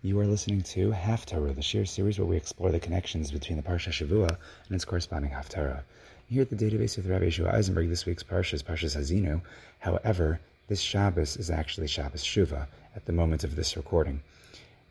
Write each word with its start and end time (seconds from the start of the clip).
You 0.00 0.20
are 0.20 0.28
listening 0.28 0.62
to 0.62 0.92
Haftarah, 0.92 1.56
the 1.56 1.60
Shir 1.60 1.84
series 1.84 2.20
where 2.20 2.26
we 2.26 2.36
explore 2.36 2.70
the 2.70 2.78
connections 2.78 3.32
between 3.32 3.56
the 3.56 3.64
Parsha 3.64 3.90
Shavua 3.90 4.28
and 4.28 4.76
its 4.76 4.84
corresponding 4.84 5.32
Haftarah. 5.32 5.82
Here 6.28 6.42
at 6.42 6.50
the 6.50 6.54
database 6.54 6.98
of 6.98 7.02
the 7.02 7.10
Rabbi 7.10 7.24
Yeshua 7.24 7.52
Eisenberg, 7.52 7.88
this 7.88 8.06
week's 8.06 8.22
Parsha 8.22 8.54
is 8.54 8.62
Parshas 8.62 8.94
Ha'azinu. 8.94 9.40
However, 9.80 10.38
this 10.68 10.80
Shabbos 10.80 11.36
is 11.36 11.50
actually 11.50 11.88
Shabbos 11.88 12.22
Shuva 12.22 12.68
at 12.94 13.06
the 13.06 13.12
moment 13.12 13.42
of 13.42 13.56
this 13.56 13.76
recording. 13.76 14.22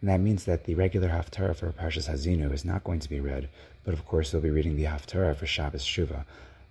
And 0.02 0.10
that 0.10 0.20
means 0.20 0.44
that 0.44 0.66
the 0.66 0.76
regular 0.76 1.08
Haftarah 1.08 1.56
for 1.56 1.72
Parshas 1.72 2.08
Ha'azinu 2.08 2.52
is 2.52 2.66
not 2.66 2.84
going 2.84 3.00
to 3.00 3.10
be 3.10 3.22
read, 3.22 3.48
but 3.86 3.94
of 3.94 4.06
course 4.06 4.34
we'll 4.34 4.42
be 4.42 4.50
reading 4.50 4.76
the 4.76 4.84
Haftarah 4.84 5.38
for 5.38 5.46
Shabbos 5.46 5.86
Shuva. 5.86 6.26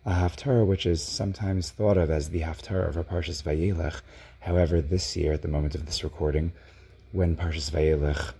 A 0.04 0.10
Haftarah 0.10 0.66
which 0.66 0.84
is 0.84 1.02
sometimes 1.02 1.70
thought 1.70 1.96
of 1.96 2.10
as 2.10 2.28
the 2.28 2.42
Haftarah 2.42 2.94
of 2.94 3.08
Parshas 3.08 3.42
Vayelech. 3.42 4.02
However, 4.40 4.82
this 4.82 5.16
year, 5.16 5.32
at 5.32 5.40
the 5.40 5.48
moment 5.48 5.74
of 5.74 5.86
this 5.86 6.04
recording, 6.04 6.52
when 7.12 7.36
Parshas 7.36 7.70
Vayelech 7.70 8.32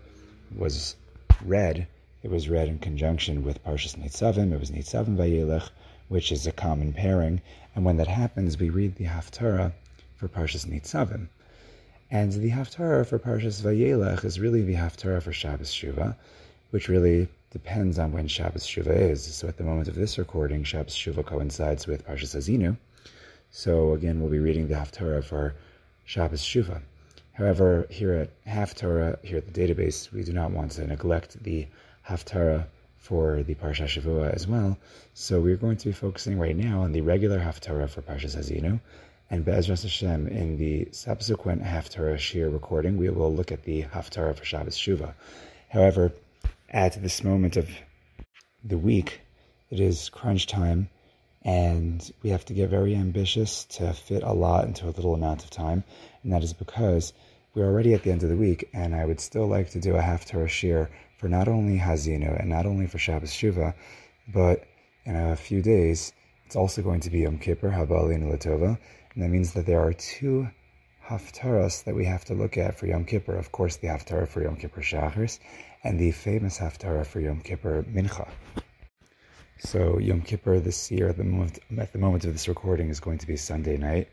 was 0.56 0.96
read, 1.44 1.86
it 2.22 2.30
was 2.30 2.48
read 2.48 2.68
in 2.68 2.78
conjunction 2.78 3.44
with 3.44 3.62
Parshas 3.64 3.96
Nitzavim. 3.96 4.52
It 4.52 4.58
was 4.58 4.70
Nitzavim 4.70 5.16
Vayelech, 5.16 5.70
which 6.08 6.32
is 6.32 6.46
a 6.46 6.52
common 6.52 6.92
pairing. 6.92 7.40
And 7.74 7.84
when 7.84 7.96
that 7.98 8.08
happens, 8.08 8.58
we 8.58 8.70
read 8.70 8.96
the 8.96 9.04
Haftarah 9.04 9.72
for 10.16 10.28
Parshas 10.28 10.66
Nitzavim. 10.66 11.28
And 12.10 12.32
the 12.32 12.50
Haftarah 12.50 13.06
for 13.06 13.18
Parshas 13.18 13.62
Vayelech 13.62 14.24
is 14.24 14.40
really 14.40 14.62
the 14.62 14.74
Haftarah 14.74 15.22
for 15.22 15.32
Shabbos 15.32 15.70
Shuva, 15.70 16.16
which 16.70 16.88
really 16.88 17.28
depends 17.50 17.98
on 17.98 18.12
when 18.12 18.26
Shabbos 18.26 18.66
Shuva 18.66 19.10
is. 19.10 19.22
So 19.34 19.46
at 19.46 19.56
the 19.56 19.64
moment 19.64 19.88
of 19.88 19.94
this 19.94 20.18
recording, 20.18 20.64
Shabbos 20.64 20.94
Shuva 20.94 21.24
coincides 21.24 21.86
with 21.86 22.06
Parshas 22.06 22.32
Ha'azinu. 22.32 22.76
So 23.50 23.92
again, 23.92 24.20
we'll 24.20 24.30
be 24.30 24.40
reading 24.40 24.66
the 24.66 24.74
Haftarah 24.74 25.22
for 25.22 25.54
Shabbos 26.04 26.42
Shuva. 26.42 26.82
However, 27.36 27.86
here 27.90 28.14
at 28.14 28.44
Haftarah, 28.46 29.22
here 29.22 29.36
at 29.36 29.52
the 29.52 29.60
database, 29.60 30.10
we 30.10 30.24
do 30.24 30.32
not 30.32 30.52
want 30.52 30.72
to 30.72 30.86
neglect 30.86 31.42
the 31.42 31.66
Haftarah 32.08 32.66
for 32.96 33.42
the 33.42 33.54
Parsha 33.54 33.84
Shavua 33.84 34.34
as 34.34 34.48
well. 34.48 34.78
So 35.12 35.38
we're 35.40 35.58
going 35.58 35.76
to 35.76 35.88
be 35.88 35.92
focusing 35.92 36.38
right 36.38 36.56
now 36.56 36.80
on 36.80 36.92
the 36.92 37.02
regular 37.02 37.38
Haftarah 37.38 37.90
for 37.90 38.00
Parshas 38.00 38.34
Ha'azinu. 38.34 38.80
And 39.28 39.44
Be'ezras 39.44 39.82
Hashem, 39.82 40.28
in 40.28 40.56
the 40.56 40.88
subsequent 40.92 41.62
Haftarah 41.62 42.18
Shir 42.18 42.48
recording, 42.48 42.96
we 42.96 43.10
will 43.10 43.34
look 43.34 43.52
at 43.52 43.64
the 43.64 43.82
Haftarah 43.82 44.34
for 44.34 44.44
Shabbos 44.44 44.78
Shuva. 44.78 45.12
However, 45.68 46.12
at 46.70 47.02
this 47.02 47.22
moment 47.22 47.58
of 47.58 47.68
the 48.64 48.78
week, 48.78 49.20
it 49.68 49.78
is 49.78 50.08
crunch 50.08 50.46
time, 50.46 50.88
and 51.42 52.10
we 52.22 52.30
have 52.30 52.46
to 52.46 52.54
get 52.54 52.70
very 52.70 52.96
ambitious 52.96 53.64
to 53.64 53.92
fit 53.92 54.22
a 54.22 54.32
lot 54.32 54.64
into 54.64 54.86
a 54.86 54.94
little 54.94 55.14
amount 55.14 55.44
of 55.44 55.50
time. 55.50 55.84
And 56.22 56.32
that 56.32 56.42
is 56.42 56.52
because 56.52 57.12
we're 57.56 57.64
already 57.64 57.94
at 57.94 58.02
the 58.02 58.10
end 58.10 58.22
of 58.22 58.28
the 58.28 58.36
week, 58.36 58.68
and 58.74 58.94
I 58.94 59.06
would 59.06 59.18
still 59.18 59.46
like 59.46 59.70
to 59.70 59.80
do 59.80 59.96
a 59.96 60.02
Haftarah 60.02 60.48
Shir 60.48 60.90
for 61.16 61.26
not 61.26 61.48
only 61.48 61.78
Ha'azinu 61.78 62.38
and 62.38 62.50
not 62.50 62.66
only 62.66 62.86
for 62.86 62.98
Shabbos 62.98 63.32
Shuva, 63.32 63.72
but 64.28 64.64
in 65.06 65.16
a 65.16 65.34
few 65.34 65.62
days, 65.62 66.12
it's 66.44 66.54
also 66.54 66.82
going 66.82 67.00
to 67.00 67.10
be 67.10 67.20
Yom 67.20 67.38
Kippur, 67.38 67.70
Habalin 67.70 68.30
Latova, 68.30 68.78
and 69.14 69.24
that 69.24 69.30
means 69.30 69.54
that 69.54 69.64
there 69.64 69.80
are 69.80 69.94
two 69.94 70.46
Haftaras 71.02 71.84
that 71.84 71.94
we 71.94 72.04
have 72.04 72.26
to 72.26 72.34
look 72.34 72.58
at 72.58 72.78
for 72.78 72.86
Yom 72.86 73.06
Kippur. 73.06 73.34
Of 73.34 73.52
course, 73.52 73.76
the 73.76 73.88
Haftarah 73.88 74.28
for 74.28 74.42
Yom 74.42 74.56
Kippur 74.56 74.82
Shachris, 74.82 75.38
and 75.82 75.98
the 75.98 76.10
famous 76.10 76.58
Haftarah 76.58 77.06
for 77.06 77.20
Yom 77.20 77.40
Kippur 77.40 77.84
Mincha. 77.84 78.28
So 79.60 79.98
Yom 79.98 80.20
Kippur 80.20 80.60
this 80.60 80.90
year, 80.90 81.08
at 81.08 81.16
the 81.16 81.24
moment, 81.24 81.58
at 81.78 81.90
the 81.90 81.98
moment 81.98 82.26
of 82.26 82.34
this 82.34 82.48
recording, 82.48 82.90
is 82.90 83.00
going 83.00 83.16
to 83.16 83.26
be 83.26 83.38
Sunday 83.38 83.78
night, 83.78 84.08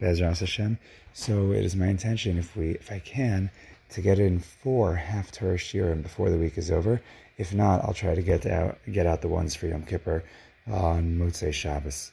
Bezras 0.00 0.40
Hashem. 0.40 0.78
So 1.12 1.52
it 1.52 1.64
is 1.64 1.74
my 1.74 1.86
intention, 1.86 2.38
if 2.38 2.56
we, 2.56 2.70
if 2.70 2.92
I 2.92 2.98
can, 2.98 3.50
to 3.90 4.00
get 4.00 4.18
in 4.18 4.40
four 4.40 4.94
half 4.94 5.32
Haftarah 5.32 5.56
Shirim 5.56 6.02
before 6.02 6.30
the 6.30 6.38
week 6.38 6.58
is 6.58 6.70
over. 6.70 7.00
If 7.38 7.54
not, 7.54 7.84
I'll 7.84 7.94
try 7.94 8.14
to 8.14 8.22
get 8.22 8.46
out 8.46 8.78
get 8.90 9.06
out 9.06 9.22
the 9.22 9.28
ones 9.28 9.54
for 9.54 9.66
Yom 9.66 9.84
Kippur 9.84 10.24
on 10.66 11.18
Motzei 11.18 11.52
Shabbos. 11.52 12.12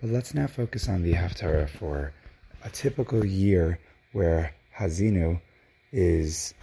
But 0.00 0.10
let's 0.10 0.34
now 0.34 0.46
focus 0.46 0.88
on 0.88 1.02
the 1.02 1.14
Haftarah 1.14 1.68
for 1.68 2.12
a 2.64 2.70
typical 2.70 3.24
year 3.24 3.78
where 4.12 4.54
Ha'azinu 4.72 5.40
is 5.92 6.54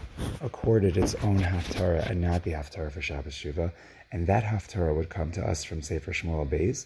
accorded 0.41 0.97
its 0.97 1.15
own 1.15 1.39
Haftarah 1.39 2.09
and 2.09 2.21
not 2.21 2.43
the 2.43 2.51
Haftarah 2.51 2.91
for 2.91 3.01
Shabbos 3.01 3.33
Shuva. 3.33 3.71
And 4.11 4.27
that 4.27 4.43
Haftarah 4.43 4.95
would 4.95 5.09
come 5.09 5.31
to 5.31 5.41
us 5.41 5.63
from 5.63 5.81
Sefer 5.81 6.11
Shmuel 6.11 6.47
Beis, 6.47 6.85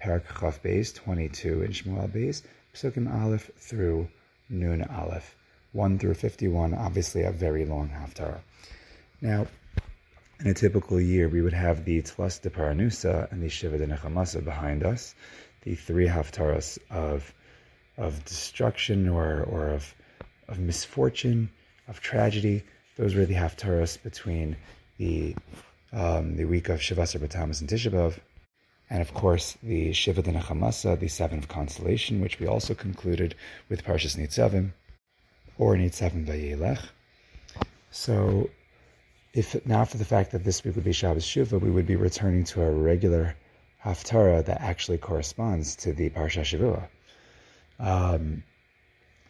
Parak 0.00 0.24
Chav 0.26 0.60
Beis, 0.60 0.94
22 0.94 1.62
in 1.62 1.72
Shmuel 1.72 2.08
Beis, 2.10 2.42
Psukim 2.78 3.12
Aleph 3.12 3.50
through 3.56 4.08
Nun 4.48 4.84
Aleph, 4.84 5.34
1 5.72 5.98
through 5.98 6.14
51, 6.14 6.74
obviously 6.74 7.24
a 7.24 7.32
very 7.32 7.64
long 7.64 7.88
Haftarah. 7.88 8.38
Now, 9.20 9.48
in 10.38 10.46
a 10.46 10.54
typical 10.54 11.00
year, 11.00 11.28
we 11.28 11.42
would 11.42 11.54
have 11.54 11.84
the 11.84 12.02
Tlas 12.02 12.40
de 12.40 12.50
Paranusa 12.50 13.32
and 13.32 13.42
the 13.42 13.48
Shiva 13.48 13.78
de 13.78 13.86
Nechamasa 13.88 14.44
behind 14.44 14.84
us, 14.84 15.16
the 15.62 15.74
three 15.74 16.06
Haftarahs 16.06 16.78
of, 16.88 17.34
of 17.96 18.24
destruction 18.24 19.08
or, 19.08 19.42
or 19.42 19.70
of, 19.70 19.92
of 20.46 20.60
misfortune, 20.60 21.50
of 21.88 22.00
tragedy. 22.00 22.62
Those 22.96 23.16
were 23.16 23.26
the 23.26 23.34
Haftarahs 23.34 24.00
between 24.00 24.56
the, 24.98 25.34
um, 25.92 26.36
the 26.36 26.44
week 26.44 26.68
of 26.68 26.78
Shavasar 26.78 27.18
Batamas 27.18 27.60
and 27.60 27.68
Tisha 27.68 27.90
and 28.90 29.02
of 29.02 29.12
course, 29.12 29.56
the 29.62 29.92
Shiva 29.92 30.22
de 30.22 30.32
Nechamasa, 30.32 30.98
the 30.98 31.08
seven 31.08 31.38
of 31.38 31.48
consolation, 31.48 32.20
which 32.20 32.40
we 32.40 32.46
also 32.46 32.74
concluded 32.74 33.34
with 33.68 33.84
Parshas 33.84 34.16
Nitzavim, 34.16 34.72
or 35.58 35.76
Nitzavim 35.76 36.26
Vayelech. 36.26 36.82
So, 37.90 38.50
if 39.34 39.66
not 39.66 39.88
for 39.88 39.98
the 39.98 40.04
fact 40.04 40.32
that 40.32 40.44
this 40.44 40.64
week 40.64 40.74
would 40.74 40.84
be 40.84 40.92
Shabbos 40.92 41.24
Shuva, 41.24 41.60
we 41.60 41.70
would 41.70 41.86
be 41.86 41.96
returning 41.96 42.44
to 42.44 42.62
our 42.62 42.72
regular 42.72 43.36
Haftarah 43.84 44.44
that 44.46 44.60
actually 44.60 44.98
corresponds 44.98 45.76
to 45.76 45.92
the 45.92 46.10
Parsha 46.10 46.42
Shavua. 46.42 46.88
Um, 47.78 48.42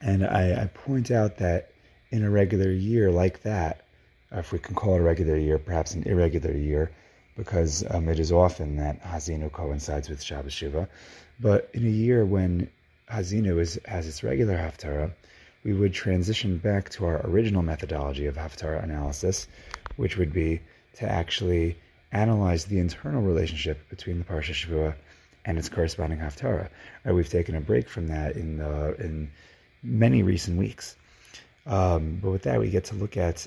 and 0.00 0.24
I, 0.24 0.62
I, 0.62 0.66
point 0.66 1.10
out 1.10 1.38
that 1.38 1.72
in 2.10 2.24
a 2.24 2.30
regular 2.30 2.70
year 2.70 3.10
like 3.10 3.42
that, 3.42 3.84
if 4.32 4.52
we 4.52 4.58
can 4.58 4.74
call 4.74 4.94
it 4.94 5.00
a 5.00 5.02
regular 5.02 5.36
year, 5.36 5.58
perhaps 5.58 5.94
an 5.94 6.04
irregular 6.04 6.52
year, 6.52 6.90
because 7.38 7.84
um, 7.90 8.08
it 8.08 8.18
is 8.18 8.32
often 8.32 8.76
that 8.76 9.00
Ha'azinu 9.00 9.50
coincides 9.52 10.10
with 10.10 10.20
Shabbos 10.20 10.52
Shuva. 10.52 10.88
But 11.38 11.70
in 11.72 11.86
a 11.86 11.90
year 11.90 12.26
when 12.26 12.68
Ha'azinu 13.08 13.60
is, 13.60 13.80
has 13.86 14.08
its 14.08 14.24
regular 14.24 14.56
Haftarah, 14.56 15.12
we 15.62 15.72
would 15.72 15.94
transition 15.94 16.58
back 16.58 16.90
to 16.90 17.06
our 17.06 17.24
original 17.24 17.62
methodology 17.62 18.26
of 18.26 18.34
Haftarah 18.34 18.82
analysis, 18.82 19.46
which 19.96 20.16
would 20.16 20.32
be 20.32 20.60
to 20.96 21.08
actually 21.08 21.78
analyze 22.10 22.64
the 22.64 22.80
internal 22.80 23.22
relationship 23.22 23.88
between 23.88 24.18
the 24.18 24.24
Parsha 24.24 24.52
Shavua 24.52 24.94
and 25.44 25.58
its 25.58 25.68
corresponding 25.68 26.18
Haftarah. 26.18 26.68
Right, 27.04 27.14
we've 27.14 27.30
taken 27.30 27.54
a 27.54 27.60
break 27.60 27.88
from 27.88 28.08
that 28.08 28.36
in, 28.36 28.60
uh, 28.60 28.94
in 28.98 29.30
many 29.84 30.24
recent 30.24 30.58
weeks. 30.58 30.96
Um, 31.66 32.18
but 32.20 32.32
with 32.32 32.42
that, 32.42 32.58
we 32.58 32.70
get 32.70 32.86
to 32.86 32.96
look 32.96 33.16
at 33.16 33.46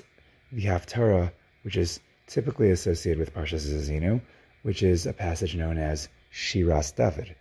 the 0.50 0.64
Haftarah, 0.64 1.30
which 1.62 1.76
is 1.76 2.00
typically 2.32 2.70
associated 2.70 3.18
with 3.18 3.34
Parshas 3.34 3.70
Ha'azinu, 3.70 4.20
which 4.62 4.82
is 4.82 5.06
a 5.06 5.12
passage 5.12 5.54
known 5.54 5.76
as 5.76 6.08
Shiras 6.32 6.94
David. 6.94 7.36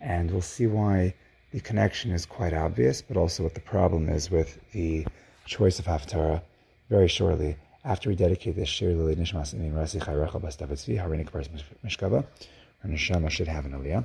And 0.00 0.30
we'll 0.30 0.42
see 0.42 0.66
why 0.66 1.14
the 1.50 1.60
connection 1.60 2.10
is 2.12 2.26
quite 2.26 2.52
obvious, 2.52 3.00
but 3.00 3.16
also 3.16 3.42
what 3.42 3.54
the 3.54 3.60
problem 3.60 4.08
is 4.08 4.30
with 4.30 4.58
the 4.72 5.06
choice 5.46 5.78
of 5.78 5.86
Haftarah 5.86 6.42
very 6.90 7.08
shortly. 7.08 7.56
After 7.84 8.10
we 8.10 8.16
dedicate 8.16 8.54
this 8.54 8.68
Shir 8.68 8.92
Lili 8.92 9.16
Nishmas 9.16 9.54
Imin 9.54 9.72
Rasi 9.72 9.98
Chayrecha 10.00 10.42
Bas 10.42 10.56
David 10.56 10.76
Tzvi, 10.76 11.02
Harinik 11.02 11.32
Bars 11.32 11.48
Mishkava, 11.84 12.26
our 12.84 12.90
Neshama 12.90 13.30
should 13.30 13.48
have 13.48 13.64
an 13.64 13.72
Aliyah. 13.72 14.04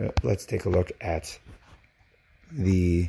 Uh, 0.00 0.12
let's 0.22 0.46
take 0.46 0.66
a 0.66 0.68
look 0.68 0.92
at 1.00 1.36
the 2.52 3.08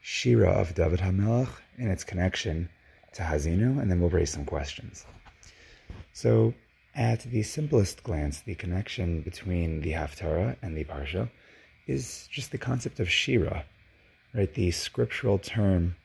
Shira 0.00 0.50
of 0.50 0.74
David 0.74 0.98
HaMelech 0.98 1.50
and 1.78 1.90
its 1.90 2.02
connection 2.02 2.68
to 3.12 3.22
Ha'azinu, 3.22 3.80
and 3.80 3.88
then 3.88 4.00
we'll 4.00 4.10
raise 4.10 4.30
some 4.30 4.44
questions. 4.44 5.06
So, 6.12 6.54
at 6.94 7.20
the 7.20 7.42
simplest 7.42 8.02
glance, 8.02 8.40
the 8.40 8.56
connection 8.56 9.20
between 9.20 9.80
the 9.80 9.92
Haftarah 9.92 10.56
and 10.60 10.76
the 10.76 10.84
Parsha 10.84 11.30
is 11.86 12.28
just 12.30 12.50
the 12.50 12.58
concept 12.58 13.00
of 13.00 13.08
Shira, 13.08 13.64
right? 14.34 14.52
The 14.52 14.70
scriptural 14.72 15.38
term 15.38 15.96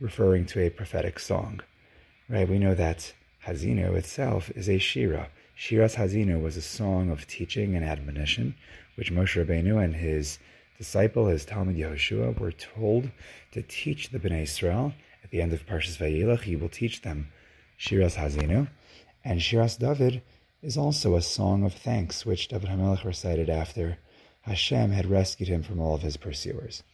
referring 0.00 0.46
to 0.46 0.60
a 0.60 0.70
prophetic 0.70 1.18
song, 1.18 1.60
right? 2.28 2.48
We 2.48 2.58
know 2.58 2.74
that 2.74 3.12
Ha'azinu 3.40 3.94
itself 3.96 4.50
is 4.50 4.68
a 4.68 4.78
Shira. 4.78 5.30
Shiras 5.56 5.94
Ha'azinu 5.94 6.42
was 6.42 6.56
a 6.56 6.62
song 6.62 7.10
of 7.10 7.26
teaching 7.26 7.74
and 7.76 7.84
admonition, 7.84 8.54
which 8.96 9.12
Moshe 9.12 9.42
Rabbeinu 9.42 9.82
and 9.82 9.94
his 9.94 10.38
disciple, 10.76 11.28
his 11.28 11.46
Talmid 11.46 11.78
Yehoshua, 11.78 12.38
were 12.38 12.52
told 12.52 13.10
to 13.52 13.62
teach 13.62 14.10
the 14.10 14.18
Bnei 14.18 14.42
Israel. 14.42 14.92
At 15.24 15.30
the 15.30 15.40
end 15.40 15.52
of 15.52 15.66
Parshas 15.66 15.96
Vayelech, 15.96 16.42
he 16.42 16.56
will 16.56 16.68
teach 16.68 17.02
them 17.02 17.28
Shiras 17.78 18.16
Ha'azinu, 18.16 18.68
and 19.26 19.40
Shiras 19.40 19.76
David 19.76 20.22
is 20.62 20.76
also 20.76 21.16
a 21.16 21.20
song 21.20 21.64
of 21.64 21.74
thanks, 21.74 22.24
which 22.24 22.46
David 22.46 22.70
HaMelech 22.70 23.02
recited 23.02 23.50
after 23.50 23.98
Hashem 24.42 24.92
had 24.92 25.10
rescued 25.10 25.48
him 25.48 25.64
from 25.64 25.80
all 25.80 25.96
of 25.96 26.02
his 26.02 26.16
pursuers. 26.16 26.84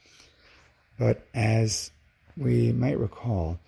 But 0.99 1.27
as 1.35 1.91
we 2.35 2.73
might 2.73 2.99
recall, 2.99 3.59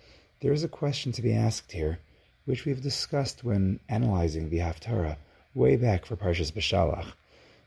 there 0.41 0.51
is 0.51 0.63
a 0.63 0.67
question 0.67 1.11
to 1.11 1.21
be 1.21 1.31
asked 1.31 1.73
here, 1.73 1.99
which 2.45 2.65
we've 2.65 2.81
discussed 2.81 3.43
when 3.43 3.79
analyzing 3.87 4.49
the 4.49 4.61
Haftarah 4.61 5.17
way 5.53 5.75
back 5.75 6.03
for 6.03 6.15
Parshas 6.15 6.51
Beshalach, 6.51 7.13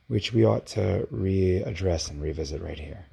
which 0.08 0.32
we 0.32 0.44
ought 0.44 0.66
to 0.66 1.06
readdress 1.12 2.10
and 2.10 2.20
revisit 2.20 2.60
right 2.60 2.80
here. 2.80 3.06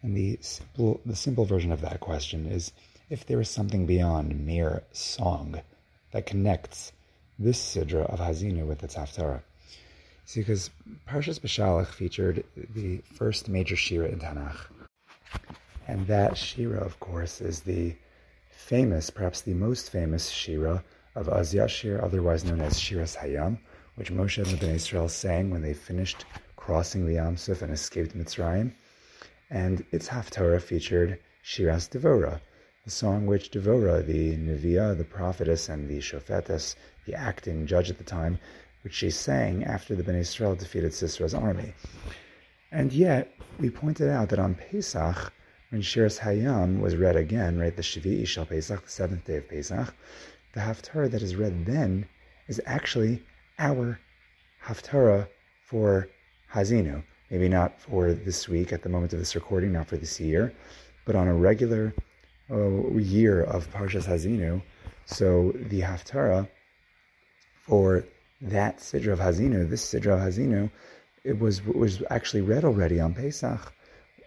And 0.00 0.16
the 0.16 0.38
simple, 0.40 1.02
the 1.04 1.16
simple 1.16 1.44
version 1.44 1.70
of 1.70 1.82
that 1.82 2.00
question 2.00 2.46
is 2.46 2.72
if 3.10 3.26
there 3.26 3.42
is 3.42 3.50
something 3.50 3.84
beyond 3.84 4.46
mere 4.46 4.84
song 4.92 5.60
that 6.14 6.26
connects 6.26 6.92
this 7.40 7.60
Sidra 7.60 8.06
of 8.06 8.20
Ha'azinu 8.20 8.64
with 8.64 8.84
its 8.84 8.94
Haftarah. 8.94 9.42
See, 10.26 10.40
because 10.40 10.70
Parshas 11.08 11.40
Beshalach 11.40 11.88
featured 11.88 12.44
the 12.56 12.98
first 13.12 13.48
major 13.48 13.74
Shira 13.74 14.08
in 14.08 14.20
Tanakh. 14.20 14.56
And 15.88 16.06
that 16.06 16.38
Shira, 16.38 16.78
of 16.78 17.00
course, 17.00 17.40
is 17.40 17.62
the 17.62 17.96
famous, 18.48 19.10
perhaps 19.10 19.40
the 19.40 19.54
most 19.54 19.90
famous 19.90 20.30
Shira 20.30 20.84
of 21.16 21.28
Az 21.28 21.52
Yashir, 21.52 22.00
otherwise 22.00 22.44
known 22.44 22.60
as 22.60 22.74
Shiras 22.74 23.16
Hayam, 23.16 23.58
which 23.96 24.12
Moshe 24.12 24.38
and 24.38 24.46
the 24.46 24.64
Bnei 24.64 24.74
Israel 24.76 25.08
sang 25.08 25.50
when 25.50 25.62
they 25.62 25.74
finished 25.74 26.24
crossing 26.54 27.06
the 27.06 27.14
Yam 27.14 27.36
Suf 27.36 27.60
and 27.60 27.72
escaped 27.72 28.16
Mitzrayim. 28.16 28.72
And 29.50 29.84
its 29.90 30.08
Haftarah 30.08 30.62
featured 30.62 31.18
Shiras 31.44 31.90
Devora, 31.90 32.40
the 32.84 32.90
song 32.90 33.24
which 33.24 33.50
Devora, 33.50 34.04
the 34.04 34.36
Neviah, 34.36 34.94
the 34.96 35.04
prophetess, 35.04 35.70
and 35.70 35.88
the 35.88 36.00
Shofetes, 36.00 36.76
the 37.06 37.14
acting 37.14 37.66
judge 37.66 37.88
at 37.88 37.96
the 37.96 38.04
time, 38.04 38.38
which 38.82 38.92
she 38.92 39.10
sang 39.10 39.64
after 39.64 39.96
the 39.96 40.02
Bnei 40.02 40.20
Israel 40.20 40.54
defeated 40.54 40.92
Sisera's 40.92 41.32
army. 41.32 41.72
And 42.70 42.92
yet, 42.92 43.32
we 43.58 43.70
pointed 43.70 44.10
out 44.10 44.28
that 44.28 44.38
on 44.38 44.54
Pesach, 44.54 45.32
when 45.70 45.80
Shiras 45.80 46.18
Hayam 46.18 46.80
was 46.80 46.94
read 46.94 47.16
again, 47.16 47.58
right, 47.58 47.74
the 47.74 47.80
Shvi'i 47.80 48.26
Shal 48.26 48.44
Pesach, 48.44 48.84
the 48.84 48.90
seventh 48.90 49.24
day 49.24 49.38
of 49.38 49.48
Pesach, 49.48 49.94
the 50.52 50.60
Haftarah 50.60 51.10
that 51.10 51.22
is 51.22 51.36
read 51.36 51.64
then 51.64 52.06
is 52.48 52.60
actually 52.66 53.22
our 53.58 53.98
Haftarah 54.62 55.26
for 55.64 56.08
Ha'azinu. 56.48 57.02
Maybe 57.30 57.48
not 57.48 57.80
for 57.80 58.12
this 58.12 58.46
week 58.46 58.74
at 58.74 58.82
the 58.82 58.90
moment 58.90 59.14
of 59.14 59.20
this 59.20 59.34
recording, 59.34 59.72
not 59.72 59.86
for 59.86 59.96
this 59.96 60.20
year, 60.20 60.52
but 61.06 61.16
on 61.16 61.28
a 61.28 61.34
regular 61.34 61.94
year 62.48 63.42
of 63.42 63.70
Parshas 63.72 64.06
Ha'azinu. 64.06 64.62
So 65.06 65.52
the 65.54 65.80
Haftarah 65.80 66.48
for 67.66 68.04
that 68.40 68.78
Sidra 68.78 69.12
of 69.12 69.20
Ha'azinu, 69.20 69.68
this 69.68 69.84
Sidra 69.84 70.14
of 70.14 70.20
Ha'azinu, 70.20 70.70
it 71.24 71.38
was 71.38 71.64
was 71.64 72.02
actually 72.10 72.42
read 72.42 72.64
already 72.64 73.00
on 73.00 73.14
Pesach, 73.14 73.72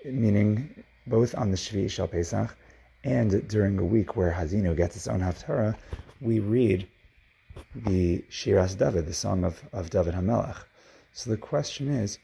meaning 0.06 0.84
both 1.06 1.36
on 1.36 1.52
the 1.52 1.58
Shvi 1.58 1.90
Shal 1.90 2.08
Pesach 2.08 2.56
and 3.04 3.48
during 3.48 3.78
a 3.78 3.86
week 3.86 4.16
where 4.16 4.32
Ha'azinu 4.32 4.76
gets 4.76 4.96
its 4.96 5.08
own 5.08 5.22
Haftarah, 5.22 5.76
we 6.20 6.40
read 6.40 6.88
the 7.76 8.24
Shiras 8.30 8.78
David, 8.78 9.06
the 9.06 9.14
song 9.14 9.44
of, 9.44 9.64
of 9.72 9.90
David 9.90 10.14
HaMelech. 10.14 10.58
So 11.14 11.30
the 11.30 11.38
question 11.38 11.90
is, 11.90 12.20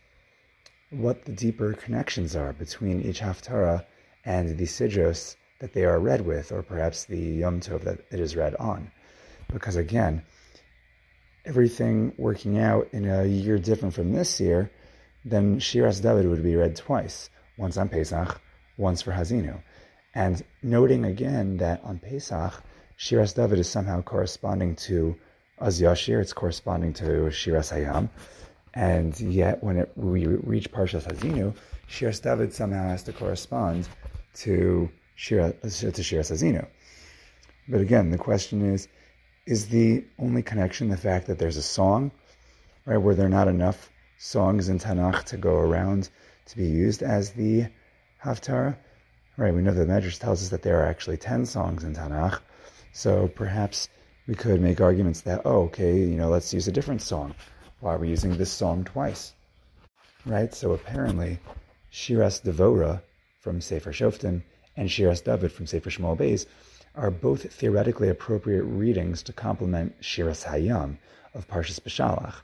what 0.90 1.26
the 1.26 1.32
deeper 1.32 1.74
connections 1.74 2.36
are 2.36 2.54
between 2.54 3.02
each 3.02 3.22
Haftarah 3.22 3.86
and 4.26 4.58
the 4.58 4.66
Sidros 4.66 5.36
that 5.64 5.72
they 5.72 5.86
are 5.86 5.98
read 5.98 6.20
with, 6.20 6.52
or 6.52 6.62
perhaps 6.62 7.06
the 7.06 7.18
Yom 7.18 7.62
Tov 7.62 7.86
that 7.86 8.00
it 8.12 8.20
is 8.20 8.36
read 8.36 8.54
on. 8.56 8.92
Because 9.48 9.78
again, 9.78 10.22
everything 11.46 12.12
working 12.18 12.60
out 12.60 12.90
in 12.92 13.10
a 13.10 13.24
year 13.24 13.58
different 13.58 13.94
from 13.94 14.12
this 14.12 14.42
year, 14.42 14.70
then 15.24 15.62
Shiras 15.62 16.02
David 16.02 16.28
would 16.28 16.44
be 16.44 16.58
read 16.58 16.76
twice, 16.76 17.30
once 17.58 17.78
on 17.78 17.88
Pesach, 17.88 18.42
once 18.76 19.02
for 19.02 19.14
Ha'azinu. 19.14 19.64
And 20.14 20.44
noting 20.62 21.06
again 21.06 21.56
that 21.60 21.82
on 21.86 21.98
Pesach, 21.98 22.62
Shiras 22.98 23.34
David 23.34 23.58
is 23.58 23.70
somehow 23.70 24.02
corresponding 24.02 24.76
to 24.88 25.16
Az 25.60 25.80
Yashir, 25.80 26.20
it's 26.20 26.34
corresponding 26.34 26.92
to 26.96 27.06
Shiras 27.32 27.72
Hayam. 27.72 28.10
And 28.74 29.18
yet, 29.18 29.64
when 29.64 29.78
it, 29.78 29.94
we 29.96 30.28
reach 30.28 30.70
Parshas 30.74 31.06
Ha'azinu, 31.06 31.56
Shiras 31.88 32.22
David 32.22 32.54
somehow 32.54 32.90
has 32.90 33.04
to 33.04 33.14
correspond 33.14 33.88
to 34.44 34.90
Shira, 35.16 35.54
to 35.54 35.68
Shiras 35.68 36.30
Ha'azinu. 36.30 36.68
But 37.68 37.82
again, 37.82 38.10
the 38.10 38.18
question 38.18 38.74
is, 38.74 38.88
is 39.46 39.68
the 39.68 40.06
only 40.18 40.42
connection 40.42 40.90
the 40.90 40.98
fact 40.98 41.28
that 41.28 41.40
there's 41.40 41.58
a 41.58 41.62
song, 41.62 42.12
right? 42.86 42.98
Were 42.98 43.16
there 43.16 43.30
not 43.30 43.48
enough 43.48 43.90
songs 44.18 44.70
in 44.70 44.80
Tanakh 44.80 45.24
to 45.26 45.38
go 45.38 45.56
around 45.56 46.10
to 46.48 46.58
be 46.58 46.66
used 46.66 47.04
as 47.04 47.32
the 47.32 47.68
Haftarah? 48.24 48.78
Right, 49.36 49.54
we 49.54 49.62
know 49.64 49.74
the 49.74 49.86
Medrash 49.86 50.20
tells 50.20 50.44
us 50.44 50.50
that 50.50 50.62
there 50.62 50.82
are 50.82 50.86
actually 50.86 51.18
10 51.18 51.48
songs 51.48 51.84
in 51.84 51.96
Tanakh, 51.96 52.40
so 52.92 53.28
perhaps 53.28 53.90
we 54.28 54.36
could 54.36 54.62
make 54.62 54.80
arguments 54.80 55.22
that, 55.22 55.42
oh, 55.44 55.64
okay, 55.64 55.98
you 55.98 56.16
know, 56.16 56.30
let's 56.30 56.54
use 56.54 56.68
a 56.68 56.72
different 56.72 57.02
song. 57.02 57.34
Why 57.80 57.96
are 57.96 57.98
we 57.98 58.10
using 58.10 58.38
this 58.38 58.52
song 58.52 58.84
twice? 58.84 59.34
Right, 60.26 60.54
so 60.54 60.74
apparently, 60.74 61.40
Shiras 61.92 62.44
Devora 62.44 63.02
from 63.40 63.60
Sefer 63.60 63.92
Shoftim 63.92 64.44
and 64.76 64.90
Shiras 64.90 65.24
David 65.24 65.52
from 65.52 65.68
Sefer 65.68 65.90
Shmuel 65.90 66.18
Beis 66.18 66.46
are 66.96 67.12
both 67.12 67.52
theoretically 67.52 68.10
appropriate 68.10 68.64
readings 68.64 69.24
to 69.24 69.34
complement 69.34 70.00
Shiras 70.02 70.46
Hayam 70.46 70.98
of 71.34 71.48
Parshas 71.48 71.80
Beshalach. 71.80 72.36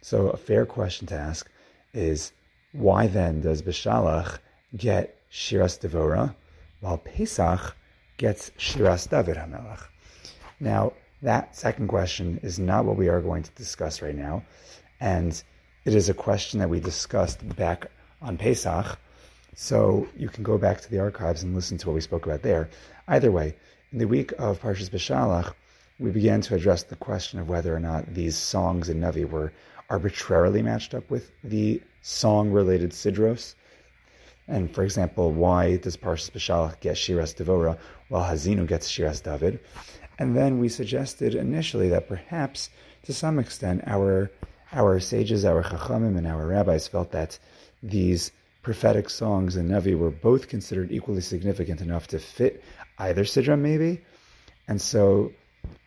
So 0.00 0.28
a 0.28 0.36
fair 0.36 0.66
question 0.66 1.06
to 1.08 1.14
ask 1.14 1.50
is, 1.92 2.32
why 2.72 3.06
then 3.06 3.40
does 3.40 3.62
Beshalach 3.62 4.38
get 4.76 5.16
Shiras 5.30 5.78
Devora, 5.78 6.34
while 6.80 6.98
Pesach 6.98 7.76
gets 8.16 8.50
Shiras 8.58 9.08
David 9.08 9.36
Hamelach. 9.36 9.84
Now, 10.60 10.92
that 11.22 11.56
second 11.56 11.88
question 11.88 12.38
is 12.42 12.58
not 12.58 12.84
what 12.84 12.96
we 12.96 13.08
are 13.08 13.20
going 13.20 13.42
to 13.42 13.50
discuss 13.52 14.02
right 14.02 14.14
now, 14.14 14.44
and 15.00 15.42
it 15.84 15.94
is 15.94 16.08
a 16.08 16.14
question 16.14 16.60
that 16.60 16.70
we 16.70 16.80
discussed 16.80 17.56
back 17.56 17.90
on 18.22 18.38
Pesach. 18.38 18.98
So 19.56 20.06
you 20.16 20.28
can 20.28 20.44
go 20.44 20.58
back 20.58 20.80
to 20.82 20.90
the 20.90 21.00
archives 21.00 21.42
and 21.42 21.54
listen 21.54 21.78
to 21.78 21.88
what 21.88 21.94
we 21.94 22.00
spoke 22.02 22.26
about 22.26 22.42
there. 22.42 22.68
Either 23.08 23.32
way, 23.32 23.56
in 23.90 23.98
the 23.98 24.06
week 24.06 24.32
of 24.38 24.60
Parshas 24.60 24.90
Beshalach, 24.90 25.54
we 25.98 26.10
began 26.10 26.42
to 26.42 26.54
address 26.54 26.82
the 26.82 26.94
question 26.94 27.40
of 27.40 27.48
whether 27.48 27.74
or 27.74 27.80
not 27.80 28.12
these 28.12 28.36
songs 28.36 28.90
in 28.90 29.00
Navi 29.00 29.28
were 29.28 29.52
arbitrarily 29.88 30.60
matched 30.60 30.92
up 30.92 31.10
with 31.10 31.32
the 31.42 31.80
song-related 32.02 32.90
sidros, 32.90 33.54
and 34.46 34.72
for 34.72 34.84
example, 34.84 35.32
why 35.32 35.76
does 35.76 35.96
Parshas 35.96 36.30
Beshalach 36.30 36.80
get 36.80 36.96
Shiras 36.96 37.34
Devora 37.34 37.78
while 38.08 38.22
Ha'azinu 38.24 38.66
gets 38.66 38.90
Shiras 38.90 39.22
David? 39.22 39.58
And 40.18 40.36
then 40.36 40.58
we 40.58 40.68
suggested 40.68 41.34
initially 41.34 41.88
that 41.88 42.08
perhaps, 42.08 42.70
to 43.04 43.12
some 43.12 43.38
extent, 43.38 43.82
our 43.86 44.30
our 44.72 45.00
sages, 45.00 45.44
our 45.44 45.62
chachamim, 45.62 46.18
and 46.18 46.26
our 46.26 46.46
rabbis 46.46 46.88
felt 46.88 47.12
that 47.12 47.38
these 47.82 48.32
prophetic 48.66 49.08
songs 49.08 49.54
in 49.54 49.68
Nevi 49.68 49.96
were 49.96 50.10
both 50.10 50.48
considered 50.48 50.90
equally 50.90 51.20
significant 51.20 51.80
enough 51.80 52.08
to 52.08 52.18
fit 52.18 52.64
either 52.98 53.22
sidra, 53.22 53.56
maybe. 53.56 54.00
And 54.66 54.82
so 54.82 55.30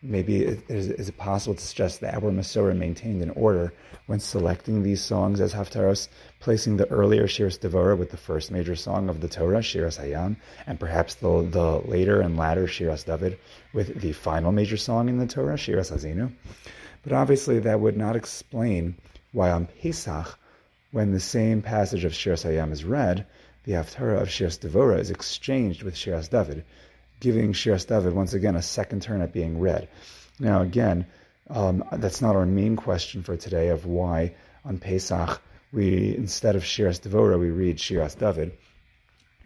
maybe 0.00 0.36
is, 0.42 0.88
is, 0.88 1.10
it 1.10 1.18
possible 1.18 1.54
to 1.54 1.60
suggest 1.60 2.00
that 2.00 2.14
our 2.14 2.30
Masorah 2.30 2.74
maintained 2.74 3.20
an 3.20 3.28
order 3.32 3.74
when 4.06 4.18
selecting 4.18 4.82
these 4.82 5.02
songs 5.04 5.42
as 5.42 5.52
Haftaros, 5.52 6.08
placing 6.40 6.78
the 6.78 6.88
earlier 6.88 7.26
Shiras 7.26 7.58
Devora 7.58 7.98
with 7.98 8.12
the 8.12 8.16
first 8.16 8.50
major 8.50 8.74
song 8.74 9.10
of 9.10 9.20
the 9.20 9.28
Torah, 9.28 9.58
Shiras 9.58 10.00
Hayam, 10.00 10.36
and 10.66 10.80
perhaps 10.80 11.16
the, 11.16 11.42
the 11.50 11.82
later 11.86 12.22
and 12.22 12.38
latter 12.38 12.66
Shiras 12.66 13.04
David 13.04 13.38
with 13.74 14.00
the 14.00 14.12
final 14.12 14.52
major 14.52 14.78
song 14.78 15.10
in 15.10 15.18
the 15.18 15.26
Torah, 15.26 15.56
Shiras 15.56 15.90
Ha'azinu. 15.90 16.32
But 17.02 17.12
obviously 17.12 17.58
that 17.58 17.80
would 17.80 17.98
not 17.98 18.16
explain 18.16 18.96
why 19.32 19.50
on 19.50 19.66
Pesach, 19.66 20.38
when 20.92 21.12
the 21.12 21.20
same 21.20 21.62
passage 21.62 22.04
of 22.04 22.12
Shiras 22.12 22.44
Hayam 22.44 22.72
is 22.72 22.84
read, 22.84 23.26
the 23.64 23.72
Haftarah 23.72 24.22
of 24.22 24.28
Shiras 24.28 24.58
Devora 24.58 24.98
is 24.98 25.10
exchanged 25.10 25.82
with 25.82 25.94
Shiras 25.94 26.28
David, 26.28 26.64
giving 27.20 27.52
Shiras 27.52 27.86
David 27.86 28.12
once 28.12 28.34
again 28.34 28.56
a 28.56 28.62
second 28.62 29.02
turn 29.02 29.20
at 29.20 29.32
being 29.32 29.60
read. 29.60 29.88
Now, 30.38 30.62
again, 30.62 31.06
um, 31.48 31.84
that's 31.92 32.22
not 32.22 32.36
our 32.36 32.46
main 32.46 32.76
question 32.76 33.22
for 33.22 33.36
today 33.36 33.68
of 33.68 33.86
why 33.86 34.34
on 34.64 34.78
Pesach 34.78 35.40
we, 35.72 36.16
instead 36.16 36.56
of 36.56 36.64
Shiras 36.64 37.00
Devora, 37.00 37.38
we 37.38 37.50
read 37.50 37.76
Shiras 37.76 38.18
David. 38.18 38.52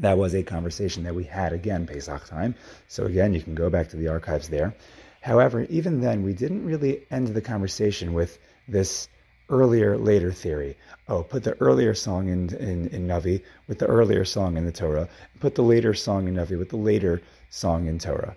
That 0.00 0.18
was 0.18 0.34
a 0.34 0.42
conversation 0.42 1.04
that 1.04 1.14
we 1.14 1.24
had 1.24 1.52
again 1.52 1.86
Pesach 1.86 2.26
time. 2.26 2.54
So 2.88 3.04
again, 3.04 3.34
you 3.34 3.42
can 3.42 3.54
go 3.54 3.70
back 3.70 3.90
to 3.90 3.96
the 3.96 4.08
archives 4.08 4.48
there. 4.48 4.74
However, 5.20 5.62
even 5.62 6.00
then, 6.00 6.22
we 6.22 6.32
didn't 6.32 6.64
really 6.64 7.06
end 7.10 7.28
the 7.28 7.40
conversation 7.40 8.12
with 8.12 8.38
this 8.68 9.08
earlier 9.48 9.96
later 9.98 10.32
theory. 10.32 10.76
Oh, 11.08 11.22
put 11.22 11.44
the 11.44 11.54
earlier 11.60 11.94
song 11.94 12.28
in, 12.28 12.54
in, 12.56 12.88
in 12.88 13.06
Navi 13.06 13.42
with 13.68 13.78
the 13.78 13.86
earlier 13.86 14.24
song 14.24 14.56
in 14.56 14.64
the 14.64 14.72
Torah. 14.72 15.08
Put 15.40 15.54
the 15.54 15.62
later 15.62 15.94
song 15.94 16.28
in 16.28 16.34
Navi 16.34 16.58
with 16.58 16.70
the 16.70 16.76
later 16.76 17.22
song 17.50 17.86
in 17.86 17.98
Torah. 17.98 18.36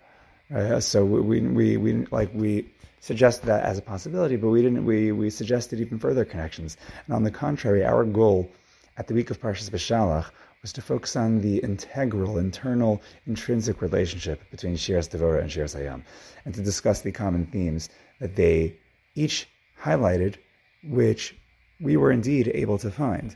Uh, 0.53 0.79
so 0.79 1.03
we, 1.05 1.41
we, 1.41 1.77
we, 1.77 2.05
like 2.11 2.29
we 2.33 2.69
suggested 2.99 3.45
that 3.45 3.63
as 3.63 3.77
a 3.77 3.81
possibility, 3.81 4.35
but 4.35 4.49
we 4.49 4.61
didn't. 4.61 4.85
We, 4.85 5.11
we 5.11 5.29
suggested 5.29 5.79
even 5.79 5.99
further 5.99 6.25
connections. 6.25 6.77
And 7.05 7.15
on 7.15 7.23
the 7.23 7.31
contrary, 7.31 7.83
our 7.83 8.03
goal 8.03 8.51
at 8.97 9.07
the 9.07 9.13
week 9.13 9.29
of 9.29 9.39
Parshas 9.39 9.69
Beshalach 9.69 10.31
was 10.61 10.73
to 10.73 10.81
focus 10.81 11.15
on 11.15 11.41
the 11.41 11.57
integral, 11.59 12.37
internal, 12.37 13.01
intrinsic 13.25 13.81
relationship 13.81 14.49
between 14.49 14.75
Shiras 14.75 15.09
Devora 15.09 15.41
and 15.41 15.49
Shiras 15.49 15.75
Hayam, 15.77 16.01
and 16.45 16.53
to 16.55 16.61
discuss 16.61 17.01
the 17.01 17.11
common 17.11 17.45
themes 17.45 17.89
that 18.19 18.35
they 18.35 18.75
each 19.15 19.47
highlighted, 19.81 20.35
which 20.83 21.35
we 21.79 21.97
were 21.97 22.11
indeed 22.11 22.51
able 22.53 22.77
to 22.79 22.91
find. 22.91 23.35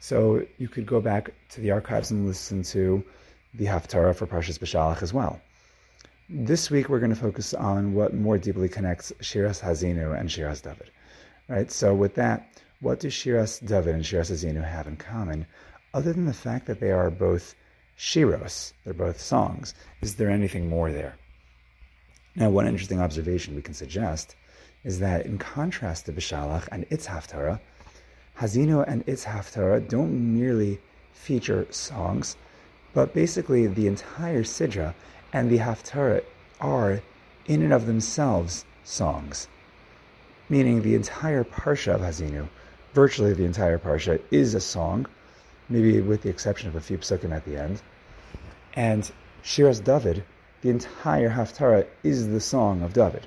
So 0.00 0.44
you 0.58 0.68
could 0.68 0.86
go 0.86 1.00
back 1.00 1.32
to 1.50 1.60
the 1.60 1.70
archives 1.70 2.10
and 2.10 2.26
listen 2.26 2.62
to 2.64 3.04
the 3.54 3.66
Haftarah 3.66 4.16
for 4.16 4.26
Parshas 4.26 4.58
Beshalach 4.58 5.02
as 5.02 5.12
well. 5.12 5.40
This 6.28 6.70
week 6.70 6.88
we're 6.88 6.98
going 6.98 7.14
to 7.14 7.20
focus 7.20 7.52
on 7.54 7.94
what 7.94 8.14
more 8.14 8.38
deeply 8.38 8.68
connects 8.68 9.12
Shiras 9.20 9.60
Ha'azinu 9.60 10.18
and 10.18 10.28
Shiras 10.28 10.62
David. 10.62 10.90
Right. 11.48 11.70
So 11.70 11.94
with 11.94 12.14
that, 12.14 12.48
what 12.80 13.00
do 13.00 13.08
Shiras 13.08 13.64
David 13.64 13.94
and 13.94 14.04
Shiras 14.04 14.28
Ha'azinu 14.28 14.64
have 14.64 14.86
in 14.86 14.96
common, 14.96 15.46
other 15.94 16.12
than 16.12 16.24
the 16.24 16.32
fact 16.32 16.66
that 16.66 16.80
they 16.80 16.90
are 16.90 17.10
both 17.10 17.54
shiros, 17.98 18.72
they're 18.84 18.94
both 18.94 19.20
songs? 19.20 19.74
Is 20.00 20.16
there 20.16 20.30
anything 20.30 20.68
more 20.68 20.90
there? 20.90 21.14
Now, 22.34 22.50
one 22.50 22.66
interesting 22.66 23.00
observation 23.00 23.54
we 23.54 23.62
can 23.62 23.74
suggest 23.74 24.34
is 24.84 24.98
that 24.98 25.26
in 25.26 25.38
contrast 25.38 26.06
to 26.06 26.12
Bishalach 26.12 26.68
and 26.72 26.84
its 26.90 27.06
Haftarah, 27.06 27.60
Ha'azinu 28.34 28.84
and 28.86 29.04
its 29.06 29.24
Haftarah 29.24 29.88
don't 29.88 30.34
merely 30.34 30.80
feature 31.12 31.66
songs, 31.70 32.36
but 32.92 33.14
basically 33.14 33.66
the 33.66 33.86
entire 33.86 34.42
Sidra 34.42 34.94
and 35.32 35.50
the 35.50 35.58
Haftarah 35.58 36.24
are, 36.60 37.00
in 37.46 37.62
and 37.62 37.72
of 37.72 37.86
themselves, 37.86 38.64
songs. 38.84 39.48
Meaning 40.48 40.82
the 40.82 40.94
entire 40.94 41.44
Parsha 41.44 41.94
of 41.94 42.00
Ha'azinu, 42.00 42.48
virtually 42.92 43.34
the 43.34 43.44
entire 43.44 43.78
Parsha, 43.78 44.20
is 44.30 44.54
a 44.54 44.60
song, 44.60 45.06
maybe 45.68 46.00
with 46.00 46.22
the 46.22 46.28
exception 46.28 46.68
of 46.68 46.74
a 46.74 46.80
few 46.80 46.98
psukim 46.98 47.32
at 47.32 47.44
the 47.44 47.56
end. 47.56 47.80
And 48.74 49.10
Shiras 49.44 49.82
David, 49.82 50.24
the 50.62 50.70
entire 50.70 51.30
Haftarah, 51.30 51.86
is 52.02 52.28
the 52.28 52.40
song 52.40 52.82
of 52.82 52.92
David. 52.92 53.26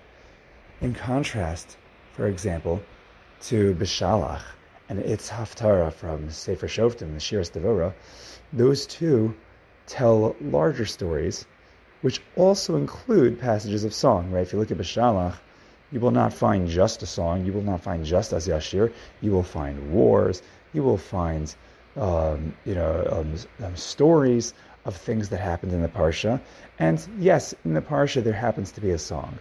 In 0.81 0.93
contrast, 0.93 1.77
for 2.13 2.27
example, 2.27 2.81
to 3.43 3.73
Bishalach 3.75 4.41
and 4.89 4.99
its 4.99 5.29
Haftarah 5.29 5.93
from 5.93 6.29
Sefer 6.29 6.67
Shoftim, 6.67 7.13
the 7.13 7.19
Shiras 7.19 7.51
Devora, 7.51 7.93
those 8.51 8.85
two 8.85 9.33
tell 9.87 10.35
larger 10.41 10.85
stories 10.85 11.45
which 12.01 12.21
also 12.35 12.75
include 12.75 13.39
passages 13.39 13.83
of 13.83 13.93
song, 13.93 14.29
right? 14.31 14.41
If 14.41 14.53
you 14.53 14.59
look 14.59 14.69
at 14.69 14.77
Bishalach, 14.77 15.37
you 15.91 15.99
will 15.99 16.11
not 16.11 16.33
find 16.33 16.67
just 16.67 17.01
a 17.01 17.05
song, 17.05 17.45
you 17.45 17.53
will 17.53 17.63
not 17.63 17.81
find 17.81 18.05
just 18.05 18.33
Az 18.33 18.47
Yashir, 18.47 18.91
you 19.21 19.31
will 19.31 19.43
find 19.43 19.91
wars, 19.91 20.41
you 20.73 20.83
will 20.83 20.97
find, 20.97 21.55
um, 21.95 22.53
you 22.65 22.75
know, 22.75 23.07
um, 23.11 23.65
um, 23.65 23.75
stories 23.75 24.53
of 24.83 24.95
things 24.95 25.29
that 25.29 25.39
happened 25.39 25.71
in 25.71 25.81
the 25.81 25.87
Parsha. 25.87 26.39
And 26.77 27.03
yes, 27.17 27.55
in 27.63 27.73
the 27.73 27.81
Parsha 27.81 28.23
there 28.23 28.33
happens 28.33 28.71
to 28.73 28.81
be 28.81 28.91
a 28.91 28.99
song. 28.99 29.39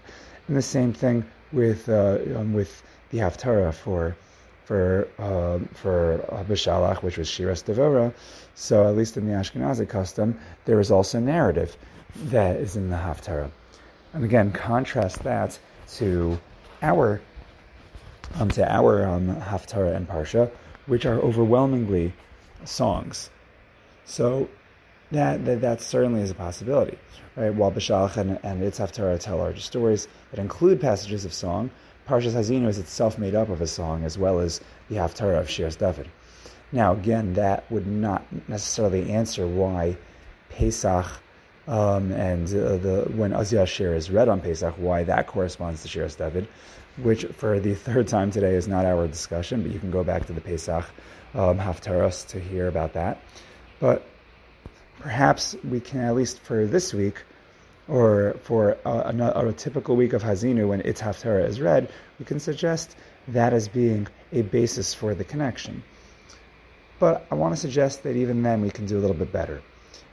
And 0.48 0.56
the 0.56 0.62
same 0.62 0.92
thing 0.92 1.24
with, 1.52 1.88
uh, 1.88 2.18
um, 2.36 2.52
with 2.52 2.82
the 3.10 3.18
Haftarah 3.18 3.72
for 3.72 4.16
for 4.64 5.06
um, 5.18 5.68
for 5.74 6.18
Bishalach, 6.48 7.02
which 7.02 7.18
was 7.18 7.28
Shiras 7.28 7.62
Devora. 7.62 8.12
So 8.54 8.88
at 8.88 8.96
least 8.96 9.16
in 9.16 9.26
the 9.26 9.32
Ashkenazi 9.32 9.88
custom, 9.88 10.38
there 10.64 10.80
is 10.80 10.90
also 10.90 11.20
narrative 11.20 11.76
that 12.16 12.56
is 12.56 12.76
in 12.76 12.88
the 12.88 12.96
Haftarah. 12.96 13.50
And 14.14 14.24
again, 14.24 14.52
contrast 14.52 15.22
that 15.24 15.58
to 15.96 16.38
our 16.82 17.20
um, 18.36 18.48
to 18.50 18.72
our 18.72 19.06
um, 19.06 19.36
Haftarah 19.36 19.94
and 19.94 20.08
Parsha, 20.08 20.50
which 20.86 21.04
are 21.04 21.20
overwhelmingly 21.20 22.12
songs. 22.64 23.30
So 24.06 24.48
that, 25.14 25.44
that 25.44 25.60
that 25.60 25.80
certainly 25.80 26.20
is 26.20 26.30
a 26.30 26.34
possibility, 26.34 26.98
right? 27.36 27.54
While 27.54 27.72
Bishalach 27.72 28.16
and, 28.16 28.38
and 28.42 28.62
its 28.62 28.78
Haftarah 28.78 29.18
tell 29.18 29.38
larger 29.38 29.60
stories 29.60 30.08
that 30.30 30.40
include 30.40 30.80
passages 30.80 31.24
of 31.24 31.32
song, 31.32 31.70
Parshas 32.08 32.32
Ha'azinu 32.32 32.68
is 32.68 32.78
itself 32.78 33.18
made 33.18 33.34
up 33.34 33.48
of 33.48 33.60
a 33.60 33.66
song 33.66 34.04
as 34.04 34.18
well 34.18 34.38
as 34.38 34.60
the 34.90 34.96
Haftarah 34.96 35.40
of 35.40 35.48
Shiras 35.48 35.78
David. 35.78 36.08
Now, 36.70 36.92
again, 36.92 37.34
that 37.34 37.70
would 37.70 37.86
not 37.86 38.24
necessarily 38.48 39.10
answer 39.10 39.46
why 39.46 39.96
Pesach 40.50 41.06
um, 41.66 42.12
and 42.12 42.46
uh, 42.48 42.76
the 42.76 43.10
when 43.16 43.32
Az 43.32 43.52
Yashir 43.52 43.94
is 43.96 44.10
read 44.10 44.28
on 44.28 44.40
Pesach, 44.40 44.74
why 44.76 45.02
that 45.04 45.26
corresponds 45.26 45.82
to 45.82 45.88
Shiras 45.88 46.16
David, 46.16 46.46
which 46.98 47.24
for 47.24 47.58
the 47.58 47.74
third 47.74 48.06
time 48.06 48.30
today 48.30 48.54
is 48.54 48.68
not 48.68 48.84
our 48.84 49.06
discussion, 49.06 49.62
but 49.62 49.72
you 49.72 49.78
can 49.78 49.90
go 49.90 50.04
back 50.04 50.26
to 50.26 50.32
the 50.32 50.40
Pesach 50.40 50.84
um, 51.34 51.58
Haftarahs 51.58 52.26
to 52.28 52.40
hear 52.40 52.68
about 52.68 52.92
that. 52.92 53.20
But 53.80 54.06
perhaps 55.04 55.54
we 55.62 55.80
can, 55.80 56.00
at 56.00 56.14
least 56.14 56.40
for 56.40 56.64
this 56.64 56.94
week, 56.94 57.16
or 57.88 58.36
for 58.42 58.78
a, 58.86 58.90
a, 58.90 59.48
a 59.48 59.52
typical 59.52 59.96
week 59.96 60.14
of 60.14 60.22
Ha'azinu 60.22 60.66
when 60.66 60.80
its 60.80 61.02
Haftarah 61.02 61.46
is 61.46 61.60
read, 61.60 61.92
we 62.18 62.24
can 62.24 62.40
suggest 62.40 62.96
that 63.28 63.52
as 63.52 63.68
being 63.68 64.08
a 64.32 64.40
basis 64.40 64.94
for 64.94 65.14
the 65.14 65.22
connection. 65.22 65.82
But 66.98 67.26
I 67.30 67.34
want 67.34 67.54
to 67.54 67.60
suggest 67.60 68.02
that 68.04 68.16
even 68.16 68.42
then 68.42 68.62
we 68.62 68.70
can 68.70 68.86
do 68.86 68.96
a 68.98 69.02
little 69.02 69.16
bit 69.16 69.30
better. 69.30 69.60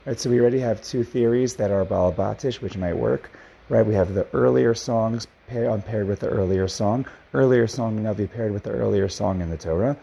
Right, 0.05 0.19
so 0.19 0.29
we 0.29 0.41
already 0.41 0.59
have 0.59 0.81
two 0.81 1.05
theories 1.05 1.55
that 1.55 1.71
are 1.71 1.85
balabatish, 1.85 2.59
which 2.59 2.75
might 2.75 2.97
work. 2.97 3.31
Right, 3.69 3.85
we 3.85 3.93
have 3.93 4.13
the 4.13 4.27
earlier 4.33 4.73
songs 4.73 5.25
paired, 5.47 5.69
um, 5.69 5.81
paired 5.81 6.07
with 6.09 6.19
the 6.19 6.27
earlier 6.27 6.67
song, 6.67 7.05
earlier 7.33 7.65
song 7.65 7.97
in 7.97 8.03
Navi 8.03 8.29
paired 8.29 8.51
with 8.51 8.63
the 8.63 8.71
earlier 8.71 9.07
song 9.07 9.39
in 9.39 9.49
the 9.49 9.57
Torah, 9.57 9.95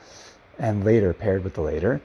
and 0.58 0.82
later 0.82 1.12
paired 1.12 1.44
with 1.44 1.52
the 1.52 1.60
later. 1.60 2.00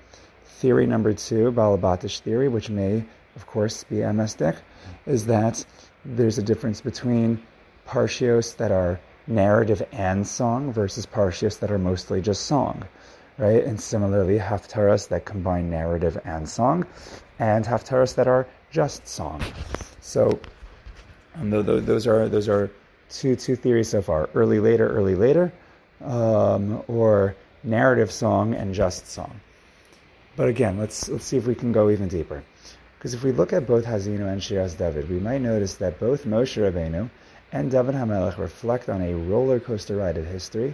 Theory 0.59 0.85
number 0.85 1.13
two, 1.13 1.51
balabatish 1.51 2.19
theory, 2.21 2.47
which 2.47 2.69
may, 2.69 3.03
of 3.35 3.45
course, 3.47 3.83
be 3.83 3.97
MSDic, 3.97 4.57
is 5.05 5.25
that 5.25 5.65
there's 6.05 6.37
a 6.37 6.43
difference 6.43 6.81
between 6.81 7.41
parshios 7.87 8.55
that 8.57 8.71
are 8.71 8.99
narrative 9.27 9.81
and 9.91 10.25
song 10.25 10.71
versus 10.71 11.05
parshios 11.05 11.59
that 11.59 11.71
are 11.71 11.79
mostly 11.79 12.21
just 12.21 12.45
song 12.45 12.85
right? 13.37 13.63
And 13.63 13.79
similarly, 13.79 14.37
haftaras 14.37 15.07
that 15.09 15.25
combine 15.25 15.69
narrative 15.69 16.19
and 16.25 16.47
song, 16.47 16.85
and 17.39 17.65
haftaras 17.65 18.15
that 18.15 18.27
are 18.27 18.47
just 18.71 19.07
song. 19.07 19.41
So, 20.01 20.39
um, 21.35 21.49
those 21.49 22.07
are 22.07 22.29
those 22.29 22.47
are 22.47 22.71
two 23.09 23.35
two 23.35 23.55
theories 23.55 23.89
so 23.89 24.01
far: 24.01 24.29
early, 24.33 24.59
later, 24.59 24.87
early, 24.89 25.15
later, 25.15 25.51
um, 26.03 26.83
or 26.87 27.35
narrative 27.63 28.11
song 28.11 28.53
and 28.53 28.73
just 28.73 29.07
song. 29.07 29.39
But 30.35 30.49
again, 30.49 30.77
let's 30.77 31.09
let's 31.09 31.25
see 31.25 31.37
if 31.37 31.45
we 31.45 31.55
can 31.55 31.71
go 31.71 31.89
even 31.89 32.07
deeper. 32.07 32.43
Because 32.97 33.13
if 33.13 33.23
we 33.23 33.31
look 33.31 33.53
at 33.53 33.67
both 33.67 33.85
Ha'azinu 33.85 34.31
and 34.31 34.41
Shiras 34.41 34.77
David, 34.77 35.09
we 35.09 35.19
might 35.19 35.41
notice 35.41 35.75
that 35.75 35.99
both 35.99 36.25
Moshe 36.25 36.57
Rabbeinu 36.57 37.09
and 37.51 37.69
David 37.69 37.95
HaMelech 37.95 38.37
reflect 38.37 38.89
on 38.89 39.01
a 39.01 39.13
roller 39.13 39.59
coaster 39.59 39.97
ride 39.97 40.17
of 40.17 40.25
history 40.25 40.73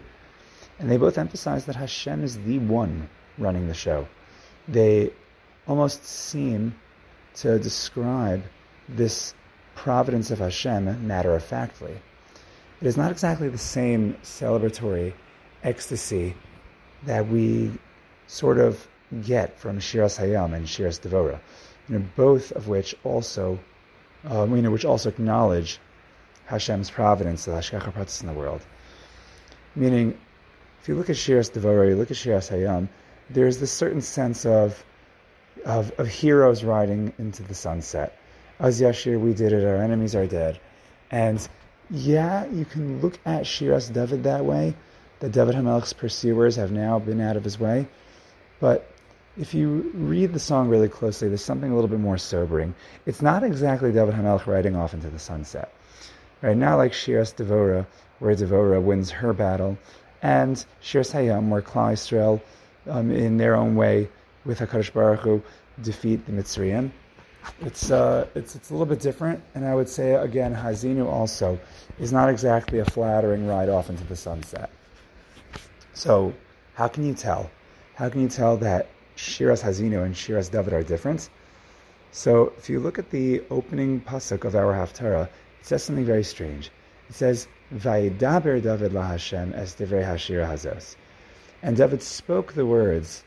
and 0.80 0.90
they 0.90 0.98
both 0.98 1.18
emphasize 1.18 1.66
that 1.66 1.76
Hashem 1.76 2.24
is 2.24 2.38
the 2.40 2.58
one 2.60 3.10
running 3.38 3.68
the 3.68 3.74
show. 3.74 4.08
They 4.68 5.12
almost 5.68 6.06
seem 6.06 6.76
to 7.36 7.60
describe 7.60 8.44
this 8.88 9.34
providence 9.76 10.32
of 10.32 10.40
Hashem 10.40 11.06
matter 11.06 11.36
of 11.36 11.44
factly. 11.44 12.00
It 12.82 12.88
is 12.88 12.96
not 12.96 13.12
exactly 13.12 13.50
the 13.50 13.58
same 13.58 14.16
celebratory 14.24 15.14
ecstasy 15.64 16.36
that 17.04 17.28
we 17.28 17.72
sort 18.28 18.58
of 18.58 18.88
get 19.24 19.58
from 19.58 19.80
Shiras 19.80 20.20
Hayam 20.20 20.54
and 20.54 20.66
Shiras 20.66 21.00
Devora, 21.00 21.40
you 21.88 22.00
know, 22.00 22.06
both 22.16 22.52
of 22.52 22.68
which 22.68 22.96
also, 23.04 23.60
uh, 24.30 24.48
you 24.50 24.62
know, 24.62 24.72
which 24.72 24.86
also 24.86 25.10
acknowledge 25.10 25.80
Hashem's 26.48 26.90
providence, 26.90 27.46
the 27.46 27.52
Hashgacha 27.52 27.94
Pratis 27.94 28.22
in 28.22 28.28
the 28.28 28.34
world. 28.34 28.62
Meaning, 29.76 30.18
if 30.82 30.88
you 30.88 30.96
look 30.96 31.10
at 31.10 31.16
Shiras 31.16 31.52
Devora, 31.52 31.90
you 31.90 31.96
look 31.96 32.12
at 32.12 32.18
Shiras 32.18 32.50
Hayam, 32.52 32.90
there's 33.30 33.60
this 33.60 33.72
certain 33.72 34.02
sense 34.02 34.46
of, 34.46 34.84
of, 35.66 35.92
of 36.00 36.08
heroes 36.08 36.64
riding 36.64 37.14
into 37.18 37.44
the 37.44 37.54
sunset. 37.54 38.18
Az 38.60 38.82
Yashir, 38.82 39.20
we 39.20 39.34
did 39.34 39.54
it, 39.54 39.66
our 39.66 39.78
enemies 39.78 40.16
are 40.16 40.28
dead. 40.28 40.60
And 41.12 41.48
yeah, 41.90 42.46
you 42.48 42.66
can 42.66 43.02
look 43.02 43.18
at 43.26 43.44
Shiras 43.44 43.92
David 43.92 44.24
that 44.24 44.46
way, 44.46 44.76
that 45.20 45.32
David 45.32 45.56
Hamelech's 45.56 45.94
pursuers 45.94 46.56
have 46.56 46.72
now 46.72 47.00
been 47.00 47.22
out 47.22 47.38
of 47.38 47.44
his 47.44 47.60
way. 47.60 47.88
But 48.60 48.90
if 49.40 49.54
you 49.54 49.90
read 49.94 50.34
the 50.34 50.40
song 50.40 50.68
really 50.68 50.90
closely, 50.90 51.30
there's 51.30 51.44
something 51.44 51.72
a 51.72 51.74
little 51.76 51.90
bit 51.90 52.00
more 52.00 52.18
sobering. 52.18 52.76
It's 53.06 53.22
not 53.22 53.42
exactly 53.42 53.92
David 53.94 54.14
Hamelech 54.14 54.46
riding 54.46 54.76
off 54.76 54.94
into 54.94 55.10
the 55.10 55.18
sunset. 55.18 55.74
Right 56.42 56.58
now, 56.58 56.76
like 56.76 56.92
Shiras 56.92 57.34
Devora, 57.34 57.88
where 58.20 58.36
Devora 58.36 58.82
wins 58.82 59.10
her 59.12 59.32
battle, 59.32 59.78
and 60.22 60.64
Shir 60.82 61.02
Hayam, 61.02 61.48
where 61.48 61.62
Klal 61.62 61.94
Yisrael, 61.94 62.42
um, 62.88 63.12
in 63.12 63.38
their 63.38 63.56
own 63.56 63.76
way, 63.76 64.10
with 64.44 64.60
Hakadosh 64.60 64.92
Baruch 64.92 65.22
Hu, 65.22 65.42
defeat 65.82 66.26
the 66.26 66.34
Mitzrayim. 66.34 66.92
It's 67.62 67.90
uh, 67.90 68.28
it's 68.36 68.56
it's 68.56 68.70
a 68.70 68.74
little 68.74 68.86
bit 68.86 69.00
different, 69.00 69.42
and 69.56 69.66
I 69.66 69.74
would 69.74 69.88
say 69.88 70.14
again, 70.16 70.54
Ha'azinu 70.54 71.08
also 71.08 71.58
is 71.98 72.12
not 72.12 72.30
exactly 72.30 72.80
a 72.80 72.86
flattering 72.86 73.48
ride 73.48 73.70
off 73.70 73.90
into 73.90 74.04
the 74.04 74.16
sunset. 74.18 74.70
So, 75.94 76.34
how 76.74 76.90
can 76.90 77.06
you 77.06 77.14
tell? 77.14 77.50
How 77.96 78.10
can 78.10 78.22
you 78.22 78.28
tell 78.28 78.58
that 78.58 78.90
Shiras 79.20 79.62
Ha'azinu 79.62 80.06
and 80.06 80.16
Shiras 80.16 80.50
David 80.50 80.72
are 80.72 80.82
different. 80.82 81.30
So 82.12 82.54
if 82.58 82.70
you 82.70 82.80
look 82.80 82.98
at 82.98 83.10
the 83.10 83.44
opening 83.52 84.00
pasuk 84.00 84.46
of 84.46 84.56
our 84.56 84.74
Haftarah, 84.74 85.26
it 85.26 85.66
says 85.66 85.84
something 85.84 86.06
very 86.06 86.24
strange. 86.24 86.72
It 87.10 87.16
says, 87.16 87.48
Vayidaber 87.74 88.64
David 88.64 88.94
la 88.94 89.04
Hashem 89.04 89.54
es 89.54 89.76
divrei 89.76 90.06
hashira 90.06 90.48
hazos. 90.48 90.96
And 91.62 91.76
David 91.76 92.02
spoke 92.02 92.54
the 92.54 92.66
words 92.66 93.26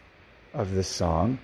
of 0.54 0.74
the 0.74 0.82
song, 0.82 1.38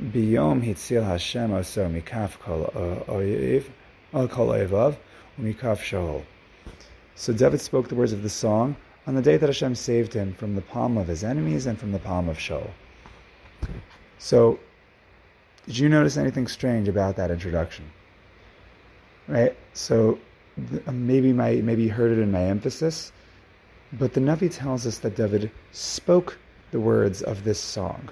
Biyom 0.00 0.64
hitzil 0.64 1.04
Hashem 1.04 1.50
oso 1.50 1.92
mikaf 1.92 2.38
kol 2.38 2.72
oyev, 3.08 3.66
kol 4.30 4.48
oyevav, 4.48 4.96
umikaf 5.38 5.80
Shaul. 5.80 6.24
So 7.14 7.34
David 7.34 7.60
spoke 7.60 7.88
the 7.88 7.94
words 7.94 8.14
of 8.14 8.22
the 8.22 8.30
song 8.30 8.74
on 9.06 9.14
the 9.14 9.22
day 9.22 9.36
that 9.36 9.50
Hashem 9.50 9.74
saved 9.74 10.14
him 10.14 10.32
from 10.32 10.54
the 10.54 10.62
palm 10.62 10.96
of 10.96 11.08
his 11.08 11.22
enemies 11.22 11.66
and 11.66 11.78
from 11.78 11.92
the 11.92 11.98
palm 11.98 12.30
of 12.30 12.38
Shaul. 12.38 12.70
So, 14.18 14.58
did 15.66 15.78
you 15.78 15.88
notice 15.88 16.16
anything 16.16 16.46
strange 16.46 16.88
about 16.88 17.16
that 17.16 17.30
introduction? 17.30 17.90
Right. 19.28 19.56
So, 19.74 20.18
uh, 20.86 20.92
maybe 20.92 21.32
my 21.32 21.56
maybe 21.56 21.84
you 21.84 21.90
heard 21.90 22.12
it 22.12 22.20
in 22.20 22.30
my 22.30 22.44
emphasis, 22.44 23.12
but 23.92 24.14
the 24.14 24.20
Navi 24.20 24.52
tells 24.52 24.86
us 24.86 24.98
that 24.98 25.16
David 25.16 25.50
spoke 25.72 26.38
the 26.70 26.80
words 26.80 27.22
of 27.22 27.44
this 27.44 27.60
song. 27.60 28.08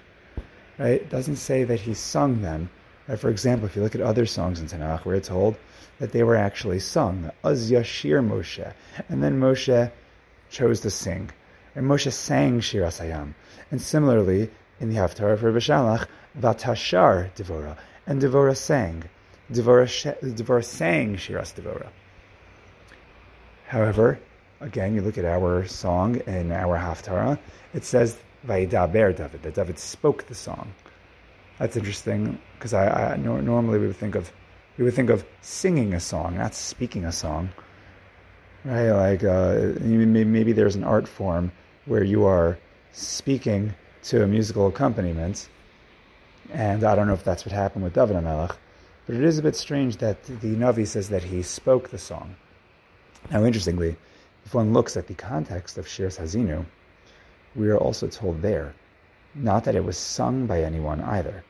Right. 0.79 1.03
It 1.03 1.11
doesn't 1.11 1.37
say 1.37 1.65
that 1.65 1.81
he 1.81 1.95
sung 1.95 2.43
them. 2.43 2.71
Right? 3.09 3.19
For 3.19 3.31
example, 3.31 3.67
if 3.67 3.77
you 3.77 3.83
look 3.83 3.95
at 3.95 4.01
other 4.01 4.27
songs 4.27 4.61
in 4.61 4.67
Tanakh, 4.67 5.05
we're 5.05 5.21
told 5.21 5.57
that 5.99 6.13
they 6.13 6.23
were 6.23 6.37
actually 6.37 6.81
sung. 6.81 7.31
Az 7.45 7.71
Yashir 7.71 8.27
Moshe, 8.27 8.73
and 9.09 9.23
then 9.23 9.39
Moshe 9.39 9.91
chose 10.51 10.81
to 10.81 10.91
sing. 10.91 11.31
And 11.75 11.87
Moshe 11.87 12.13
sang 12.13 12.61
Shiras 12.61 13.01
Hayam. 13.01 13.35
And 13.71 13.81
similarly, 13.81 14.51
in 14.81 14.89
the 14.89 14.97
Haftarah 14.97 15.39
for 15.39 15.53
Bishalach, 15.53 16.07
Vatashar 16.39 17.33
Devora. 17.35 17.77
And 18.07 18.21
Devora 18.21 18.57
sang. 18.57 19.05
Devora, 19.53 20.65
sang 20.65 21.17
Shiras 21.17 21.55
Devora. 21.55 21.89
However, 23.67 24.19
again, 24.61 24.95
you 24.95 25.03
look 25.03 25.19
at 25.19 25.25
our 25.25 25.67
song 25.67 26.17
in 26.27 26.51
our 26.51 26.79
Haftarah, 26.79 27.39
it 27.75 27.85
says 27.85 28.19
Vaidaber 28.47 29.15
David, 29.17 29.43
that 29.43 29.55
David 29.55 29.79
spoke 29.79 30.27
the 30.27 30.35
song. 30.35 30.73
That's 31.59 31.77
interesting 31.77 32.41
because 32.59 32.73
I, 32.73 33.13
I 33.13 33.17
normally 33.17 33.79
we 33.79 33.87
would 33.87 33.97
think 33.97 34.15
of 34.15 34.33
we 34.79 34.85
would 34.85 34.95
think 34.95 35.11
of 35.11 35.27
singing 35.43 35.93
a 35.93 36.01
song, 36.01 36.39
not 36.39 36.55
speaking 36.55 37.05
a 37.05 37.13
song 37.13 37.51
right? 38.65 38.91
Like 38.91 39.25
uh, 39.25 39.73
maybe 39.81 40.53
there's 40.53 40.77
an 40.77 40.85
art 40.85 41.09
form 41.09 41.53
where 41.87 42.05
you 42.05 42.25
are 42.25 42.59
speaking 42.93 43.75
to 44.05 44.23
a 44.23 44.27
musical 44.27 44.67
accompaniment, 44.67 45.49
and 46.53 46.85
I 46.85 46.95
don't 46.95 47.07
know 47.07 47.15
if 47.15 47.25
that's 47.25 47.45
what 47.45 47.53
happened 47.53 47.85
with 47.85 47.95
David 47.95 48.17
HaMelech, 48.17 48.57
but 49.07 49.15
it 49.15 49.23
is 49.23 49.39
a 49.39 49.43
bit 49.43 49.57
strange 49.57 49.97
that 49.99 50.23
the 50.25 50.55
Navi 50.55 50.87
says 50.87 51.09
that 51.09 51.23
he 51.23 51.43
spoke 51.43 51.91
the 51.91 51.99
song. 51.99 52.35
Now, 53.31 53.45
interestingly, 53.45 53.97
if 54.45 54.55
one 54.55 54.73
looks 54.73 54.97
at 54.97 55.07
the 55.07 55.15
context 55.15 55.79
of 55.79 55.87
Shir 55.87 56.09
Ha'azinu, 56.09 56.65
we 57.55 57.69
are 57.69 57.77
also 57.77 58.09
told 58.09 58.41
there, 58.41 58.75
not 59.35 59.65
that 59.65 59.75
it 59.75 59.85
was 59.85 59.99
sung 59.99 60.47
by 60.47 60.63
anyone 60.63 61.01
either, 61.03 61.45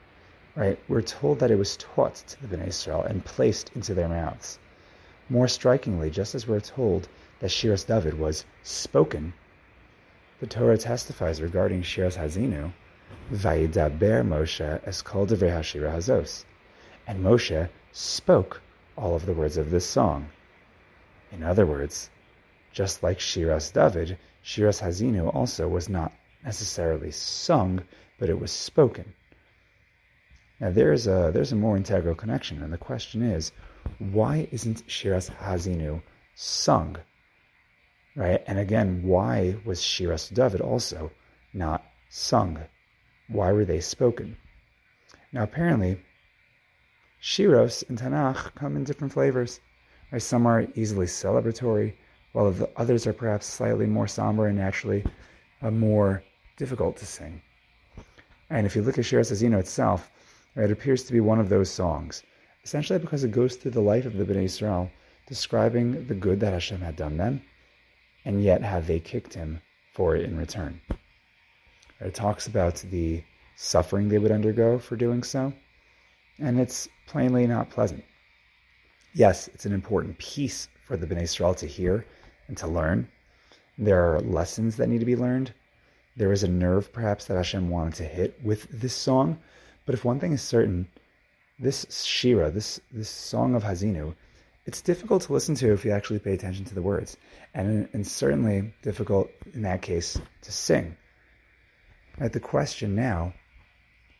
right? 0.57 0.79
We're 0.89 1.03
told 1.03 1.39
that 1.39 1.51
it 1.51 1.59
was 1.59 1.77
taught 1.77 2.17
to 2.17 2.47
the 2.47 2.57
Bnei 2.57 2.69
Israel 2.69 3.03
and 3.03 3.25
placed 3.25 3.71
into 3.75 3.95
their 3.95 4.09
mouths. 4.09 4.59
More 5.29 5.49
strikingly, 5.49 6.11
just 6.11 6.35
as 6.35 6.49
we're 6.49 6.61
told 6.61 7.09
that 7.39 7.51
Shiras 7.51 7.87
David 7.87 8.19
was 8.19 8.45
spoken, 8.65 9.33
the 10.41 10.47
Torah 10.47 10.79
testifies 10.79 11.43
regarding 11.43 11.83
Shiras 11.83 12.17
Ha'azinu, 12.17 12.73
Vayidaber 13.31 14.27
Moshe 14.27 14.81
es 14.87 15.03
kol 15.03 15.27
devrei 15.27 15.51
hashira 15.51 15.93
hazos. 15.93 16.45
And 17.07 17.23
Moshe 17.23 17.69
spoke 17.93 18.63
all 18.97 19.15
of 19.15 19.27
the 19.27 19.35
words 19.35 19.59
of 19.59 19.71
this 19.71 19.85
song. 19.85 20.31
In 21.31 21.43
other 21.43 21.67
words, 21.67 22.09
just 22.73 23.03
like 23.03 23.19
Shiras 23.19 23.71
David, 23.71 24.17
Shiras 24.43 24.81
Ha'azinu 24.81 25.35
also 25.35 25.69
was 25.69 25.91
not 25.91 26.11
necessarily 26.43 27.11
sung, 27.11 27.83
but 28.19 28.31
it 28.31 28.41
was 28.41 28.51
spoken. 28.51 29.13
Now 30.59 30.71
there's 30.71 31.07
a 31.07 31.31
there's 31.35 31.53
a 31.53 31.57
more 31.57 31.77
integral 31.77 32.15
connection, 32.15 32.63
and 32.63 32.73
the 32.73 32.79
question 32.79 33.23
is, 33.23 33.53
why 33.99 34.49
isn't 34.51 34.87
Shiras 34.87 35.29
Ha'azinu 35.29 36.03
sung? 36.35 36.97
Right? 38.17 38.43
And 38.47 38.59
again, 38.59 39.03
why 39.03 39.57
was 39.65 39.81
Shiras 39.81 40.33
David 40.33 40.61
also 40.61 41.11
not 41.53 41.85
sung? 42.09 42.59
Why 43.29 43.53
were 43.53 43.65
they 43.65 43.81
spoken? 43.81 44.37
Now, 45.33 45.45
apparently, 45.45 46.03
Shiros 47.23 47.89
in 47.89 47.97
Tanakh 47.97 48.55
come 48.55 48.77
in 48.77 48.85
different 48.85 49.13
flavors. 49.13 49.61
Right? 50.11 50.23
Some 50.23 50.47
are 50.47 50.67
easily 50.75 51.07
celebratory, 51.07 51.95
while 52.33 52.51
the 52.51 52.69
others 52.77 53.07
are 53.07 53.13
perhaps 53.13 53.47
slightly 53.47 53.87
more 53.87 54.09
somber 54.09 54.47
and 54.47 54.59
naturally 54.59 55.05
uh, 55.63 55.71
more 55.71 56.23
difficult 56.57 56.97
to 56.99 57.07
sing. 57.07 57.41
And 58.51 58.67
if 58.67 58.75
you 58.75 58.83
look 58.83 58.99
at 58.99 59.05
Shiras 59.05 59.31
Ha'azinu 59.31 59.59
itself, 59.59 60.11
it 60.57 60.71
appears 60.71 61.05
to 61.05 61.13
be 61.13 61.21
one 61.21 61.39
of 61.39 61.49
those 61.49 61.71
songs 61.71 62.25
essentially 62.65 62.99
because 62.99 63.25
it 63.25 63.31
goes 63.31 63.57
through 63.57 63.71
the 63.71 63.81
life 63.81 64.05
of 64.05 64.17
the 64.17 64.25
Bnei 64.25 64.45
Israel, 64.45 64.91
describing 65.27 66.07
the 66.07 66.15
good 66.15 66.41
that 66.41 66.53
Hashem 66.53 66.81
had 66.81 66.97
done 66.97 67.17
them, 67.17 67.43
and 68.25 68.43
yet 68.43 68.63
have 68.63 68.87
they 68.87 69.01
kicked 69.01 69.35
him 69.35 69.61
for 69.93 70.17
it 70.17 70.25
in 70.25 70.37
return. 70.37 70.81
It 72.01 72.15
talks 72.15 72.47
about 72.47 72.77
the 72.91 73.23
suffering 73.57 74.09
they 74.09 74.19
would 74.19 74.33
undergo 74.33 74.79
for 74.79 74.97
doing 74.97 75.23
so, 75.23 75.53
and 76.39 76.59
it's 76.59 76.89
plainly 77.07 77.47
not 77.47 77.71
pleasant. 77.71 78.05
Yes, 79.13 79.49
it's 79.49 79.67
an 79.67 79.73
important 79.73 80.19
piece 80.19 80.69
for 80.87 80.97
the 80.97 81.07
Bnei 81.07 81.23
Israel 81.23 81.55
to 81.55 81.67
hear 81.67 82.07
and 82.49 82.57
to 82.59 82.67
learn. 82.67 83.09
There 83.77 84.15
are 84.15 84.21
lessons 84.21 84.77
that 84.77 84.89
need 84.89 85.01
to 85.01 85.07
be 85.07 85.17
learned. 85.17 85.53
There 86.17 86.33
is 86.33 86.43
a 86.43 86.49
nerve, 86.49 86.93
perhaps, 86.93 87.25
that 87.27 87.37
Hashem 87.37 87.69
wanted 87.71 87.95
to 87.95 88.05
hit 88.05 88.39
with 88.43 88.69
this 88.71 88.95
song. 88.95 89.39
But 89.87 89.95
if 89.95 90.05
one 90.05 90.21
thing 90.21 90.33
is 90.33 90.43
certain, 90.43 90.89
this 91.59 91.87
shira, 92.05 92.51
this 92.51 92.81
this 92.91 93.09
song 93.09 93.55
of 93.55 93.63
Ha'azinu, 93.63 94.15
it's 94.71 94.83
difficult 94.83 95.23
to 95.23 95.33
listen 95.33 95.57
to 95.57 95.73
if 95.73 95.85
you 95.85 95.91
actually 95.91 96.21
pay 96.21 96.33
attention 96.33 96.65
to 96.65 96.77
the 96.77 96.81
words, 96.81 97.17
and 97.55 97.89
and 97.93 98.07
certainly 98.07 98.73
difficult 98.83 99.29
in 99.53 99.63
that 99.63 99.83
case 99.83 100.17
to 100.43 100.53
sing. 100.53 100.97
Right, 102.21 102.33
the 102.33 102.39
question 102.39 102.95
now 102.95 103.35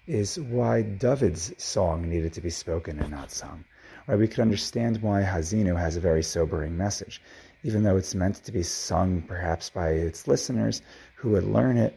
is 0.09 0.41
why 0.41 0.83
David's 0.83 1.53
song 1.63 2.09
needed 2.09 2.33
to 2.33 2.41
be 2.41 2.51
spoken 2.51 2.99
and 2.99 3.13
not 3.13 3.31
sung. 3.31 3.65
Right, 4.09 4.19
we 4.19 4.27
could 4.27 4.41
understand 4.41 5.01
why 5.01 5.23
Ha'azinu 5.23 5.79
has 5.79 5.97
a 5.97 6.01
very 6.01 6.25
sobering 6.25 6.77
message, 6.77 7.23
even 7.63 7.85
though 7.85 7.97
it's 7.97 8.17
meant 8.17 8.43
to 8.45 8.51
be 8.51 8.65
sung 8.65 9.23
perhaps 9.23 9.71
by 9.71 9.91
its 9.91 10.27
listeners 10.27 10.83
who 11.15 11.31
would 11.31 11.45
learn 11.45 11.77
it, 11.77 11.97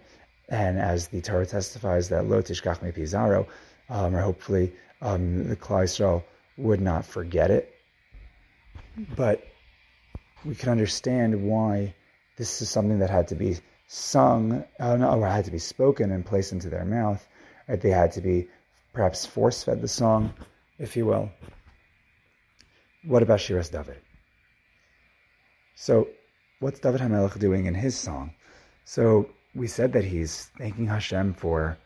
and 0.49 0.77
as 0.77 1.07
the 1.07 1.21
Torah 1.21 1.47
testifies 1.47 2.09
that 2.09 2.27
Lo 2.27 2.39
Tishkach 2.43 2.83
Me 2.83 2.91
Pizaro, 2.91 3.47
um, 3.89 4.15
or 4.15 4.21
hopefully 4.21 4.71
um, 5.01 5.49
the 5.49 5.55
Klal 5.55 6.23
would 6.57 6.81
not 6.81 7.03
forget 7.03 7.49
it. 7.49 7.72
But 9.15 9.43
we 10.45 10.55
can 10.55 10.69
understand 10.69 11.43
why 11.43 11.95
this 12.37 12.61
is 12.61 12.69
something 12.69 12.99
that 12.99 13.09
had 13.09 13.27
to 13.29 13.35
be 13.35 13.57
sung, 13.87 14.63
uh, 14.79 14.95
no, 14.97 15.19
or 15.19 15.27
had 15.27 15.45
to 15.45 15.51
be 15.51 15.59
spoken 15.59 16.11
and 16.11 16.25
placed 16.25 16.51
into 16.51 16.69
their 16.69 16.85
mouth. 16.85 17.27
Right? 17.67 17.81
They 17.81 17.89
had 17.89 18.11
to 18.13 18.21
be 18.21 18.47
perhaps 18.93 19.25
force 19.25 19.63
fed 19.63 19.81
the 19.81 19.87
song, 19.87 20.33
if 20.77 20.95
you 20.95 21.05
will. 21.05 21.31
What 23.05 23.23
about 23.23 23.39
Shiras 23.39 23.71
David? 23.71 23.99
So, 25.75 26.07
what's 26.59 26.79
David 26.79 27.01
Hamelech 27.01 27.39
doing 27.39 27.65
in 27.65 27.73
his 27.73 27.97
song? 27.97 28.33
So, 28.85 29.29
we 29.55 29.67
said 29.67 29.93
that 29.93 30.05
he's 30.05 30.51
thanking 30.57 30.87
Hashem 30.87 31.33
for 31.33 31.77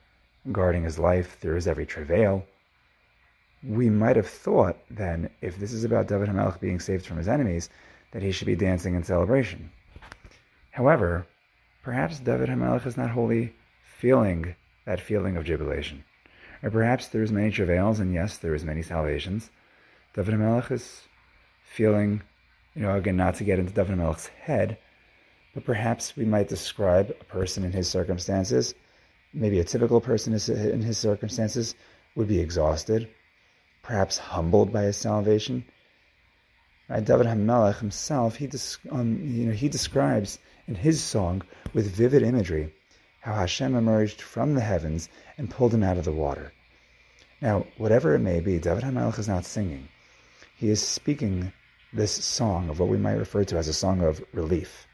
guarding 0.52 0.84
his 0.84 1.00
life 1.00 1.38
through 1.40 1.56
his 1.56 1.68
every 1.68 1.86
travail 1.86 2.46
we 3.68 3.90
might 3.90 4.16
have 4.16 4.28
thought 4.28 4.78
then, 4.90 5.30
if 5.42 5.58
this 5.58 5.74
is 5.74 5.84
about 5.84 6.08
David 6.08 6.30
HaMelech 6.30 6.60
being 6.60 6.80
saved 6.80 7.06
from 7.06 7.18
his 7.18 7.28
enemies, 7.28 7.70
that 8.12 8.24
he 8.24 8.32
should 8.32 8.48
be 8.48 8.56
dancing 8.56 8.96
in 8.96 9.04
celebration. 9.04 9.70
However, 10.72 11.28
perhaps 11.84 12.20
David 12.20 12.50
HaMelech 12.50 12.86
is 12.86 12.96
not 12.96 13.10
wholly 13.10 13.54
feeling 13.84 14.56
that 14.86 15.02
feeling 15.02 15.36
of 15.36 15.44
jubilation. 15.44 16.06
Or 16.64 16.72
perhaps 16.72 17.10
there 17.10 17.24
is 17.24 17.32
many 17.32 17.52
travails, 17.52 18.00
and 18.00 18.14
yes, 18.14 18.38
there 18.38 18.56
is 18.56 18.64
many 18.64 18.82
salvations. 18.82 19.52
David 20.14 20.36
HaMelech 20.36 20.72
is 20.72 21.02
feeling, 21.64 22.22
you 22.74 22.84
know, 22.84 22.96
again, 22.96 23.18
not 23.18 23.36
to 23.36 23.44
get 23.44 23.60
into 23.60 23.74
David 23.74 23.98
HaMelech's 23.98 24.28
head, 24.28 24.78
but 25.54 25.66
perhaps 25.66 26.16
we 26.16 26.24
might 26.24 26.48
describe 26.48 27.14
a 27.20 27.24
person 27.26 27.66
in 27.66 27.74
his 27.74 27.90
circumstances, 27.90 28.76
maybe 29.34 29.60
a 29.60 29.64
typical 29.66 30.00
person 30.00 30.34
in 30.34 30.82
his 30.82 30.98
circumstances, 30.98 31.76
would 32.16 32.28
be 32.28 32.40
exhausted, 32.40 33.10
perhaps 33.88 34.18
humbled 34.18 34.74
by 34.74 34.84
his 34.84 34.98
salvation. 34.98 35.64
Right? 36.90 37.04
David 37.04 37.26
HaMelech 37.26 37.80
himself, 37.80 38.36
he, 38.36 38.50
um, 38.92 39.20
you 39.24 39.46
know, 39.46 39.54
he 39.54 39.70
describes 39.70 40.40
in 40.68 40.76
his 40.76 41.02
song 41.02 41.42
with 41.74 41.96
vivid 41.96 42.22
imagery 42.22 42.74
how 43.22 43.36
Hashem 43.36 43.76
emerged 43.76 44.22
from 44.22 44.56
the 44.56 44.62
heavens 44.62 45.08
and 45.38 45.50
pulled 45.50 45.74
him 45.74 45.84
out 45.84 45.98
of 45.98 46.04
the 46.04 46.12
water. 46.12 46.52
Now, 47.42 47.66
whatever 47.78 48.14
it 48.14 48.20
may 48.20 48.42
be, 48.42 48.60
David 48.60 48.84
HaMelech 48.84 49.20
is 49.20 49.30
not 49.30 49.46
singing. 49.46 49.88
He 50.58 50.70
is 50.70 50.82
speaking 50.82 51.54
this 51.94 52.12
song 52.12 52.70
of 52.70 52.80
what 52.80 52.90
we 52.90 52.98
might 52.98 53.14
refer 53.14 53.46
to 53.46 53.58
as 53.58 53.70
a 53.70 53.74
song 53.74 54.02
of 54.02 54.22
relief. 54.34 54.86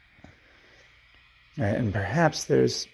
And 1.56 1.92
perhaps 1.92 2.44
there's 2.44 2.86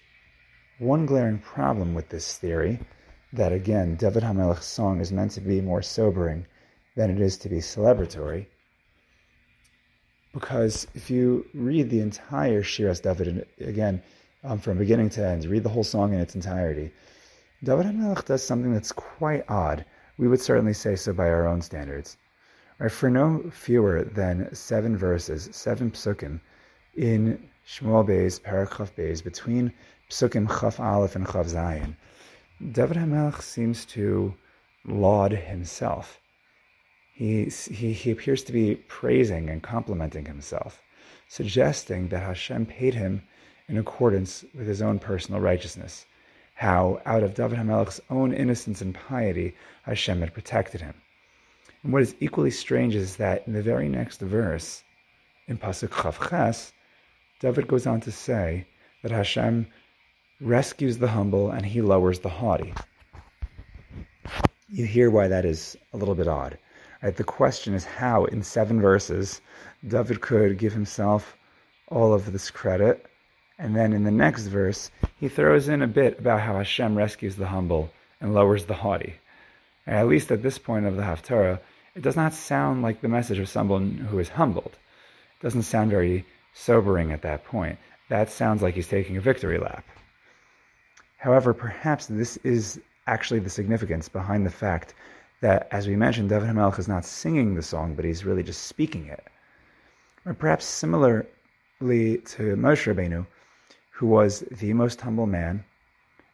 one 0.79 1.05
glaring 1.05 1.37
problem 1.37 1.93
with 1.93 2.09
this 2.09 2.37
theory 2.37 2.79
that, 3.33 3.53
again, 3.53 3.95
David 3.95 4.23
HaMelech's 4.23 4.65
song 4.65 4.99
is 4.99 5.11
meant 5.11 5.31
to 5.31 5.41
be 5.41 5.61
more 5.61 5.81
sobering 5.81 6.45
than 6.95 7.09
it 7.09 7.21
is 7.21 7.37
to 7.37 7.49
be 7.49 7.57
celebratory. 7.57 8.47
Because 10.33 10.87
if 10.95 11.09
you 11.09 11.45
read 11.53 11.89
the 11.89 11.99
entire 11.99 12.63
Shiras 12.63 13.01
David, 13.01 13.47
again, 13.59 14.01
um, 14.43 14.59
from 14.59 14.77
beginning 14.77 15.09
to 15.11 15.25
end, 15.25 15.45
read 15.45 15.63
the 15.63 15.69
whole 15.69 15.83
song 15.83 16.13
in 16.13 16.19
its 16.19 16.35
entirety, 16.35 16.91
David 17.63 17.85
HaMelech 17.85 18.25
does 18.25 18.43
something 18.43 18.73
that's 18.73 18.91
quite 18.91 19.45
odd. 19.49 19.85
We 20.17 20.27
would 20.27 20.41
certainly 20.41 20.73
say 20.73 20.95
so 20.95 21.13
by 21.13 21.29
our 21.29 21.47
own 21.47 21.61
standards. 21.61 22.17
Right, 22.79 22.91
for 22.91 23.09
no 23.09 23.51
fewer 23.51 24.03
than 24.03 24.53
seven 24.55 24.97
verses, 24.97 25.49
seven 25.51 25.91
psukim, 25.91 26.41
in 26.95 27.47
Shmuel 27.67 28.07
Beis, 28.07 28.41
Parakhav 28.41 28.95
Beis, 28.95 29.23
between 29.23 29.71
psukim 30.09 30.47
Chaf 30.47 30.79
Aleph 30.79 31.15
and 31.15 31.27
Chaf 31.27 31.45
Zayin, 31.45 31.95
David 32.69 32.97
HaMelech 32.97 33.41
seems 33.41 33.85
to 33.87 34.35
laud 34.85 35.31
himself. 35.31 36.19
He, 37.11 37.45
he, 37.45 37.91
he 37.91 38.11
appears 38.11 38.43
to 38.43 38.51
be 38.51 38.75
praising 38.87 39.49
and 39.49 39.63
complimenting 39.63 40.25
himself, 40.25 40.79
suggesting 41.27 42.09
that 42.09 42.21
Hashem 42.21 42.67
paid 42.67 42.93
him 42.93 43.23
in 43.67 43.77
accordance 43.77 44.45
with 44.53 44.67
his 44.67 44.81
own 44.81 44.99
personal 44.99 45.41
righteousness, 45.41 46.05
how 46.53 47.01
out 47.05 47.23
of 47.23 47.33
David 47.33 47.57
HaMelech's 47.57 48.01
own 48.11 48.31
innocence 48.31 48.81
and 48.81 48.93
piety, 48.93 49.55
Hashem 49.83 50.19
had 50.19 50.33
protected 50.33 50.81
him. 50.81 50.93
And 51.83 51.91
what 51.91 52.03
is 52.03 52.15
equally 52.19 52.51
strange 52.51 52.93
is 52.93 53.15
that 53.15 53.47
in 53.47 53.53
the 53.53 53.63
very 53.63 53.89
next 53.89 54.21
verse, 54.21 54.83
in 55.47 55.57
Pasuk 55.57 55.89
Chav 55.89 56.29
Ches, 56.29 56.73
David 57.39 57.67
goes 57.67 57.87
on 57.87 58.01
to 58.01 58.11
say 58.11 58.67
that 59.01 59.11
Hashem 59.11 59.65
rescues 60.41 60.97
the 60.97 61.07
humble 61.07 61.51
and 61.51 61.65
he 61.65 61.81
lowers 61.81 62.19
the 62.19 62.29
haughty. 62.29 62.73
You 64.69 64.85
hear 64.85 65.11
why 65.11 65.27
that 65.27 65.45
is 65.45 65.77
a 65.93 65.97
little 65.97 66.15
bit 66.15 66.27
odd. 66.27 66.57
Right? 67.03 67.15
The 67.15 67.23
question 67.23 67.73
is 67.73 67.85
how, 67.85 68.25
in 68.25 68.41
seven 68.41 68.81
verses, 68.81 69.41
David 69.87 70.21
could 70.21 70.57
give 70.57 70.73
himself 70.73 71.37
all 71.87 72.13
of 72.13 72.31
this 72.31 72.49
credit, 72.49 73.05
and 73.59 73.75
then 73.75 73.93
in 73.93 74.03
the 74.03 74.11
next 74.11 74.47
verse, 74.47 74.89
he 75.19 75.27
throws 75.27 75.67
in 75.67 75.81
a 75.81 75.87
bit 75.87 76.19
about 76.19 76.41
how 76.41 76.55
Hashem 76.57 76.95
rescues 76.95 77.35
the 77.35 77.47
humble 77.47 77.91
and 78.19 78.33
lowers 78.33 78.65
the 78.65 78.73
haughty. 78.73 79.15
And 79.85 79.97
at 79.97 80.07
least 80.07 80.31
at 80.31 80.41
this 80.41 80.57
point 80.57 80.85
of 80.85 80.95
the 80.95 81.03
Haftarah, 81.03 81.59
it 81.95 82.01
does 82.01 82.15
not 82.15 82.33
sound 82.33 82.81
like 82.81 83.01
the 83.01 83.07
message 83.07 83.39
of 83.39 83.49
someone 83.49 84.07
who 84.09 84.19
is 84.19 84.29
humbled. 84.29 84.77
It 85.39 85.43
doesn't 85.43 85.63
sound 85.63 85.91
very 85.91 86.25
sobering 86.53 87.11
at 87.11 87.23
that 87.23 87.43
point. 87.43 87.77
That 88.09 88.31
sounds 88.31 88.61
like 88.61 88.75
he's 88.75 88.87
taking 88.87 89.17
a 89.17 89.21
victory 89.21 89.57
lap. 89.57 89.85
However, 91.21 91.53
perhaps 91.53 92.07
this 92.07 92.37
is 92.37 92.81
actually 93.05 93.41
the 93.41 93.49
significance 93.51 94.09
behind 94.09 94.43
the 94.43 94.49
fact 94.49 94.95
that, 95.41 95.67
as 95.69 95.87
we 95.87 95.95
mentioned, 95.95 96.29
David 96.29 96.49
HaMelech 96.49 96.79
is 96.79 96.87
not 96.87 97.05
singing 97.05 97.53
the 97.53 97.61
song, 97.61 97.93
but 97.93 98.05
he's 98.05 98.25
really 98.25 98.41
just 98.41 98.63
speaking 98.63 99.05
it. 99.05 99.23
Or 100.25 100.33
perhaps 100.33 100.65
similarly 100.65 101.27
to 101.79 102.55
Moshe 102.65 102.91
Rabbeinu, 102.91 103.27
who 103.91 104.07
was 104.07 104.39
the 104.49 104.73
most 104.73 104.99
humble 104.99 105.27
man 105.27 105.63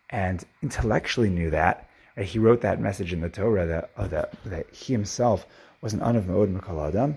and 0.09 0.45
intellectually 0.63 1.29
knew 1.29 1.49
that. 1.49 1.89
He 2.17 2.39
wrote 2.39 2.61
that 2.61 2.79
message 2.79 3.11
in 3.11 3.19
the 3.19 3.29
Torah 3.29 3.65
that, 3.65 3.89
uh, 3.97 4.07
that, 4.07 4.41
that 4.45 4.73
he 4.73 4.93
himself 4.93 5.45
was 5.81 5.91
an 5.91 5.99
Anav 5.99 6.27
Me'od 6.27 6.49
Mikol. 6.49 7.13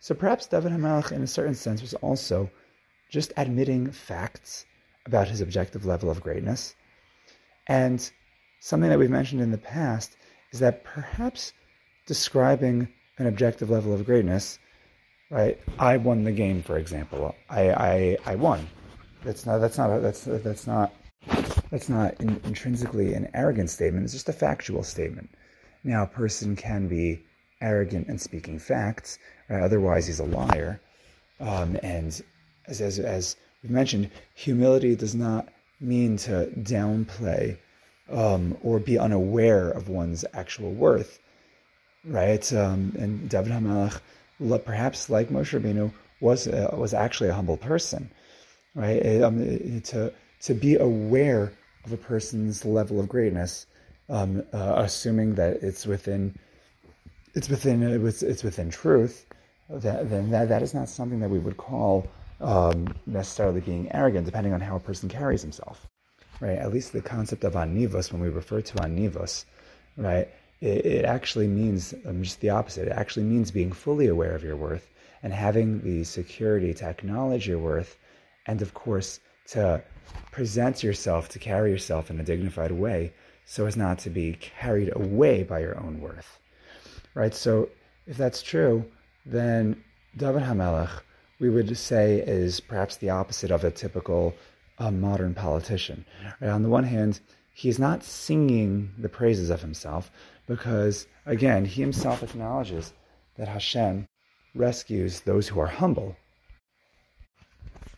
So 0.00 0.14
perhaps 0.14 0.46
David 0.46 0.72
HaMelech, 0.72 1.10
in 1.10 1.22
a 1.22 1.26
certain 1.26 1.54
sense, 1.54 1.80
was 1.80 1.94
also 1.94 2.50
just 3.08 3.32
admitting 3.38 3.90
facts 3.92 4.66
about 5.06 5.28
his 5.28 5.40
objective 5.40 5.86
level 5.86 6.10
of 6.10 6.20
greatness. 6.20 6.74
And 7.66 8.08
something 8.60 8.90
that 8.90 8.98
we've 8.98 9.10
mentioned 9.10 9.40
in 9.40 9.50
the 9.50 9.58
past 9.58 10.16
is 10.52 10.60
that 10.60 10.84
perhaps 10.84 11.52
describing 12.06 12.88
an 13.18 13.26
objective 13.26 13.70
level 13.70 13.94
of 13.94 14.04
greatness, 14.04 14.58
right? 15.30 15.58
I 15.78 15.96
won 15.96 16.24
the 16.24 16.32
game, 16.32 16.62
for 16.62 16.78
example. 16.78 17.34
I 17.48 17.70
I, 17.70 18.16
I 18.26 18.34
won. 18.36 18.68
That's 19.24 19.46
not 19.46 19.58
that's 19.58 19.78
not 19.78 20.02
that's 20.02 20.24
that's 20.24 20.66
not 20.66 20.92
that's 21.70 21.88
not 21.88 22.20
in, 22.20 22.40
intrinsically 22.44 23.14
an 23.14 23.28
arrogant 23.34 23.70
statement. 23.70 24.04
It's 24.04 24.12
just 24.12 24.28
a 24.28 24.32
factual 24.32 24.82
statement. 24.82 25.30
Now, 25.82 26.02
a 26.04 26.06
person 26.06 26.56
can 26.56 26.88
be 26.88 27.24
arrogant 27.60 28.08
in 28.08 28.18
speaking 28.18 28.58
facts, 28.58 29.18
right? 29.48 29.62
otherwise 29.62 30.06
he's 30.06 30.20
a 30.20 30.24
liar. 30.24 30.80
Um, 31.40 31.78
and 31.82 32.20
as, 32.66 32.80
as 32.80 32.98
as 32.98 33.36
we've 33.66 33.74
mentioned, 33.74 34.10
humility 34.34 34.94
does 34.94 35.14
not 35.14 35.48
mean 35.80 36.16
to 36.16 36.48
downplay 36.56 37.58
um, 38.08 38.56
or 38.62 38.78
be 38.78 38.96
unaware 38.96 39.68
of 39.70 39.88
one's 39.88 40.24
actual 40.32 40.72
worth, 40.72 41.18
right? 42.04 42.52
Um, 42.52 42.92
and 42.96 43.28
David 43.28 43.50
Hamelech, 43.50 44.00
perhaps 44.64 45.10
like 45.10 45.30
Moshe 45.30 45.58
Rabbeinu, 45.58 45.92
was 46.20 46.46
uh, 46.46 46.70
was 46.72 46.94
actually 46.94 47.28
a 47.28 47.34
humble 47.34 47.56
person, 47.56 48.08
right? 48.76 49.02
It, 49.02 49.22
um, 49.22 49.42
it, 49.42 49.84
to 49.86 50.12
to 50.42 50.54
be 50.54 50.76
aware 50.76 51.52
of 51.84 51.92
a 51.92 51.96
person's 51.96 52.64
level 52.64 53.00
of 53.00 53.08
greatness, 53.08 53.66
um, 54.08 54.44
uh, 54.52 54.74
assuming 54.76 55.34
that 55.34 55.54
it's 55.62 55.86
within 55.86 56.38
it's 57.34 57.48
within 57.48 57.82
it's, 57.82 58.22
it's 58.22 58.44
within 58.44 58.70
truth, 58.70 59.26
that, 59.68 60.08
then 60.08 60.30
that, 60.30 60.48
that 60.50 60.62
is 60.62 60.72
not 60.72 60.88
something 60.88 61.18
that 61.18 61.30
we 61.30 61.40
would 61.40 61.56
call 61.56 62.06
um, 62.40 62.94
necessarily 63.06 63.60
being 63.60 63.90
arrogant, 63.92 64.26
depending 64.26 64.52
on 64.52 64.60
how 64.60 64.76
a 64.76 64.80
person 64.80 65.08
carries 65.08 65.42
himself 65.42 65.86
right? 66.40 66.58
At 66.58 66.72
least 66.72 66.92
the 66.92 67.00
concept 67.00 67.44
of 67.44 67.54
anivos, 67.54 68.12
when 68.12 68.20
we 68.20 68.28
refer 68.28 68.60
to 68.60 68.74
anivos, 68.78 69.44
right, 69.96 70.28
it, 70.60 70.86
it 70.86 71.04
actually 71.04 71.46
means 71.46 71.94
um, 72.06 72.22
just 72.22 72.40
the 72.40 72.50
opposite. 72.50 72.88
It 72.88 72.92
actually 72.92 73.24
means 73.24 73.50
being 73.50 73.72
fully 73.72 74.08
aware 74.08 74.34
of 74.34 74.44
your 74.44 74.56
worth 74.56 74.90
and 75.22 75.32
having 75.32 75.82
the 75.82 76.04
security 76.04 76.74
to 76.74 76.84
acknowledge 76.84 77.48
your 77.48 77.58
worth, 77.58 77.96
and 78.46 78.62
of 78.62 78.74
course 78.74 79.20
to 79.48 79.82
present 80.30 80.82
yourself, 80.82 81.28
to 81.30 81.38
carry 81.38 81.70
yourself 81.70 82.10
in 82.10 82.20
a 82.20 82.24
dignified 82.24 82.72
way, 82.72 83.12
so 83.44 83.66
as 83.66 83.76
not 83.76 83.98
to 84.00 84.10
be 84.10 84.34
carried 84.34 84.94
away 84.94 85.42
by 85.42 85.60
your 85.60 85.78
own 85.80 86.00
worth, 86.00 86.38
right? 87.14 87.34
So 87.34 87.70
if 88.06 88.16
that's 88.16 88.42
true, 88.42 88.84
then 89.24 89.82
David 90.16 90.42
Hamelech, 90.42 90.90
we 91.38 91.50
would 91.50 91.76
say, 91.76 92.20
is 92.20 92.60
perhaps 92.60 92.96
the 92.96 93.10
opposite 93.10 93.50
of 93.50 93.64
a 93.64 93.70
typical 93.70 94.34
a 94.78 94.90
modern 94.90 95.34
politician. 95.34 96.04
Right? 96.40 96.50
On 96.50 96.62
the 96.62 96.68
one 96.68 96.84
hand, 96.84 97.20
he's 97.54 97.78
not 97.78 98.04
singing 98.04 98.90
the 98.98 99.08
praises 99.08 99.50
of 99.50 99.62
himself 99.62 100.10
because, 100.46 101.06
again, 101.24 101.64
he 101.64 101.80
himself 101.80 102.22
acknowledges 102.22 102.92
that 103.36 103.48
Hashem 103.48 104.06
rescues 104.54 105.20
those 105.20 105.48
who 105.48 105.60
are 105.60 105.66
humble. 105.66 106.16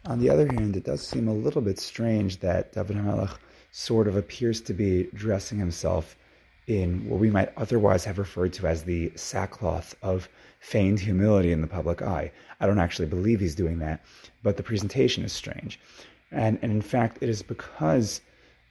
On 0.07 0.21
the 0.21 0.31
other 0.31 0.47
hand, 0.47 0.77
it 0.77 0.85
does 0.85 1.07
seem 1.07 1.29
a 1.29 1.35
little 1.35 1.61
bit 1.61 1.79
strange 1.79 2.39
that 2.41 2.73
David 2.73 2.97
HaMelech 2.97 3.37
sort 3.71 4.09
of 4.09 4.17
appears 4.17 4.61
to 4.63 4.73
be 4.73 5.09
dressing 5.15 5.59
himself 5.59 6.17
in 6.69 7.09
what 7.09 7.19
we 7.19 7.31
might 7.31 7.51
otherwise 7.57 8.05
have 8.05 8.19
referred 8.19 8.53
to 8.53 8.67
as 8.67 8.85
the 8.85 9.11
sackcloth 9.17 9.97
of 10.03 10.29
feigned 10.61 11.01
humility 11.01 11.51
in 11.51 11.63
the 11.63 11.67
public 11.67 12.03
eye. 12.03 12.31
I 12.61 12.67
don't 12.67 12.79
actually 12.79 13.09
believe 13.09 13.41
he's 13.41 13.55
doing 13.55 13.79
that, 13.79 14.05
but 14.43 14.59
the 14.59 14.63
presentation 14.63 15.25
is 15.25 15.33
strange. 15.33 15.81
And, 16.31 16.59
and 16.61 16.71
in 16.71 16.83
fact, 16.83 17.19
it 17.23 17.29
is 17.31 17.43
because 17.43 18.21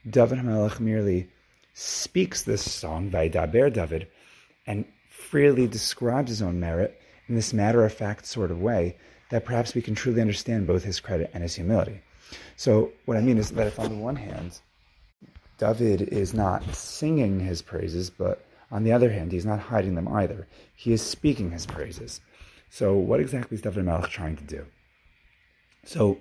David 0.08 0.38
HaMelech 0.38 0.78
merely 0.78 1.28
speaks 1.74 2.44
this 2.44 2.70
song, 2.70 3.10
Vaidaber 3.10 3.72
David, 3.72 4.06
and 4.64 4.84
freely 5.10 5.66
describes 5.66 6.30
his 6.30 6.40
own 6.40 6.60
merit 6.60 7.00
in 7.26 7.34
this 7.34 7.52
matter 7.52 7.84
of 7.84 7.92
fact 7.92 8.26
sort 8.26 8.52
of 8.52 8.60
way 8.62 8.96
that 9.30 9.44
perhaps 9.44 9.74
we 9.74 9.82
can 9.82 9.96
truly 9.96 10.20
understand 10.20 10.68
both 10.68 10.84
his 10.84 11.00
credit 11.00 11.30
and 11.34 11.42
his 11.42 11.56
humility. 11.56 12.00
So, 12.56 12.92
what 13.06 13.16
I 13.16 13.20
mean 13.20 13.38
is 13.38 13.50
that 13.50 13.66
if 13.66 13.80
on 13.80 13.90
the 13.90 13.96
one 13.96 14.16
hand, 14.16 14.60
David 15.58 16.02
is 16.02 16.34
not 16.34 16.74
singing 16.74 17.40
his 17.40 17.62
praises, 17.62 18.10
but 18.10 18.44
on 18.70 18.84
the 18.84 18.92
other 18.92 19.10
hand, 19.10 19.32
he's 19.32 19.46
not 19.46 19.58
hiding 19.58 19.94
them 19.94 20.08
either. 20.08 20.46
He 20.74 20.92
is 20.92 21.02
speaking 21.02 21.50
his 21.50 21.66
praises. 21.66 22.20
So, 22.70 22.94
what 22.94 23.20
exactly 23.20 23.56
is 23.56 23.62
David 23.62 23.84
Melech 23.84 24.10
trying 24.10 24.36
to 24.36 24.44
do? 24.44 24.66
So, 25.84 26.18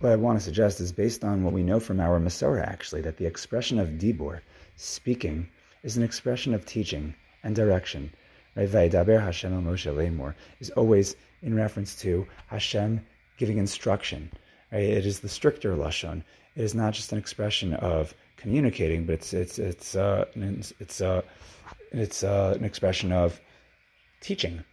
what 0.00 0.12
I 0.12 0.16
want 0.16 0.38
to 0.38 0.44
suggest 0.44 0.80
is 0.80 0.92
based 0.92 1.24
on 1.24 1.44
what 1.44 1.52
we 1.54 1.62
know 1.62 1.80
from 1.80 2.00
our 2.00 2.20
Masorah, 2.20 2.66
actually, 2.66 3.00
that 3.02 3.16
the 3.16 3.26
expression 3.26 3.78
of 3.78 3.90
Dibor, 3.90 4.40
speaking, 4.76 5.48
is 5.82 5.96
an 5.96 6.02
expression 6.02 6.52
of 6.52 6.66
teaching 6.66 7.14
and 7.42 7.54
direction. 7.54 8.12
Right? 8.56 8.68
Hashem 8.70 9.64
Moshe 9.64 10.34
is 10.60 10.70
always 10.70 11.16
in 11.42 11.54
reference 11.54 11.94
to 12.02 12.26
Hashem 12.48 13.04
giving 13.38 13.58
instruction. 13.58 14.30
Right? 14.72 14.82
It 14.82 15.06
is 15.06 15.20
the 15.20 15.28
stricter 15.28 15.74
lashon. 15.76 16.22
It 16.56 16.62
is 16.62 16.74
not 16.74 16.94
just 16.94 17.12
an 17.12 17.18
expression 17.18 17.74
of 17.74 18.14
communicating, 18.36 19.04
but 19.06 19.14
it's 19.14 19.32
it's 19.32 19.58
it's 19.58 19.96
uh, 19.96 20.26
it's 20.78 21.00
uh, 21.00 21.22
it's 21.90 22.22
uh, 22.22 22.54
an 22.56 22.64
expression 22.64 23.12
of 23.12 23.40
teaching. 24.20 24.64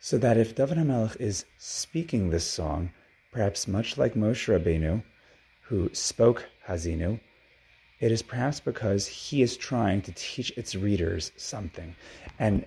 So 0.00 0.18
that 0.18 0.36
if 0.36 0.54
David 0.54 0.78
HaMelech 0.78 1.16
is 1.20 1.44
speaking 1.58 2.28
this 2.28 2.46
song, 2.46 2.90
perhaps 3.32 3.66
much 3.66 3.96
like 3.96 4.14
Moshe 4.14 4.48
Rabbeinu, 4.52 5.02
who 5.62 5.88
spoke 5.94 6.46
Ha'azinu, 6.66 7.20
it 8.00 8.12
is 8.12 8.22
perhaps 8.22 8.60
because 8.60 9.06
he 9.06 9.40
is 9.40 9.56
trying 9.56 10.02
to 10.02 10.12
teach 10.12 10.50
its 10.58 10.74
readers 10.74 11.32
something. 11.36 11.96
And 12.38 12.66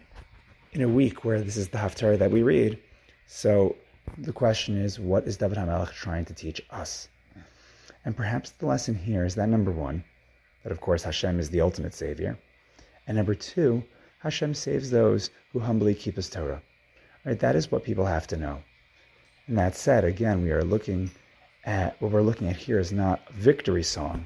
in 0.71 0.81
a 0.81 0.89
week 0.89 1.23
where 1.23 1.41
this 1.41 1.57
is 1.57 1.69
the 1.69 1.77
Haftarah 1.77 2.17
that 2.17 2.31
we 2.31 2.41
read, 2.41 2.79
so 3.27 3.75
the 4.17 4.33
question 4.33 4.77
is, 4.81 4.99
what 4.99 5.27
is 5.27 5.37
David 5.37 5.57
HaMelech 5.57 5.91
trying 5.91 6.25
to 6.25 6.33
teach 6.33 6.61
us? 6.71 7.09
And 8.07 8.15
perhaps 8.15 8.51
the 8.51 8.65
lesson 8.65 8.95
here 8.95 9.25
is 9.25 9.35
that 9.35 9.49
number 9.49 9.69
one, 9.69 10.01
that 10.63 10.71
of 10.71 10.79
course 10.79 11.03
Hashem 11.03 11.41
is 11.41 11.49
the 11.49 11.59
ultimate 11.59 11.93
Savior. 11.93 12.39
And 13.05 13.17
number 13.17 13.35
two, 13.35 13.83
Hashem 14.19 14.53
saves 14.53 14.89
those 14.89 15.29
who 15.51 15.59
humbly 15.59 15.93
keep 15.93 16.15
His 16.15 16.29
Torah. 16.29 16.61
Right? 17.25 17.37
That 17.37 17.57
is 17.57 17.69
what 17.69 17.83
people 17.83 18.05
have 18.05 18.25
to 18.27 18.37
know. 18.37 18.63
And 19.47 19.57
that 19.57 19.75
said, 19.75 20.05
again, 20.05 20.41
we 20.41 20.51
are 20.51 20.63
looking 20.63 21.11
at 21.65 22.01
what 22.01 22.13
we're 22.13 22.21
looking 22.21 22.47
at 22.47 22.55
here 22.55 22.79
is 22.79 22.93
not 22.93 23.23
a 23.29 23.33
victory 23.33 23.83
song, 23.83 24.25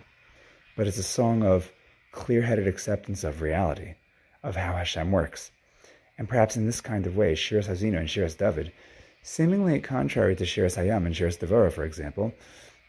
but 0.78 0.86
it's 0.86 1.00
a 1.00 1.04
song 1.04 1.42
of 1.42 1.72
clear-headed 2.12 2.68
acceptance 2.68 3.24
of 3.24 3.42
reality, 3.42 3.96
of 4.44 4.56
how 4.56 4.74
Hashem 4.74 5.12
works. 5.12 5.50
And 6.20 6.30
perhaps 6.30 6.56
in 6.56 6.68
this 6.68 6.82
kind 6.82 7.08
of 7.08 7.18
way, 7.18 7.34
Shiras 7.34 7.66
Ha'azinu 7.66 7.98
and 7.98 8.08
Shiras 8.08 8.38
David, 8.38 8.74
seemingly 9.24 9.80
contrary 9.80 10.36
to 10.36 10.44
Shiras 10.44 10.78
Hayam 10.78 11.08
and 11.08 11.16
Shiras 11.16 11.40
Devora, 11.40 11.74
for 11.74 11.84
example, 11.84 12.32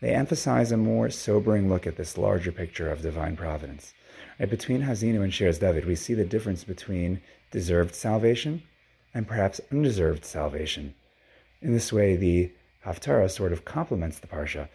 they 0.02 0.10
emphasize 0.10 0.72
a 0.72 0.76
more 0.76 1.08
sobering 1.10 1.68
look 1.68 1.86
at 1.86 1.96
this 1.96 2.18
larger 2.18 2.50
picture 2.50 2.90
of 2.90 3.02
divine 3.02 3.36
providence. 3.36 3.94
Right, 4.38 4.50
between 4.50 4.82
Ha'azinu 4.82 5.22
and 5.22 5.32
Shiras 5.32 5.60
David, 5.60 5.86
we 5.86 5.94
see 5.94 6.12
the 6.12 6.24
difference 6.24 6.64
between 6.64 7.22
deserved 7.52 7.94
salvation 7.94 8.64
and 9.14 9.28
perhaps 9.28 9.60
undeserved 9.70 10.24
salvation. 10.24 10.94
In 11.60 11.72
this 11.72 11.92
way, 11.92 12.16
the 12.16 12.52
Haftarah 12.84 13.30
sort 13.30 13.52
of 13.52 13.64
complements 13.64 14.18
the 14.18 14.26
Parsha, 14.26 14.68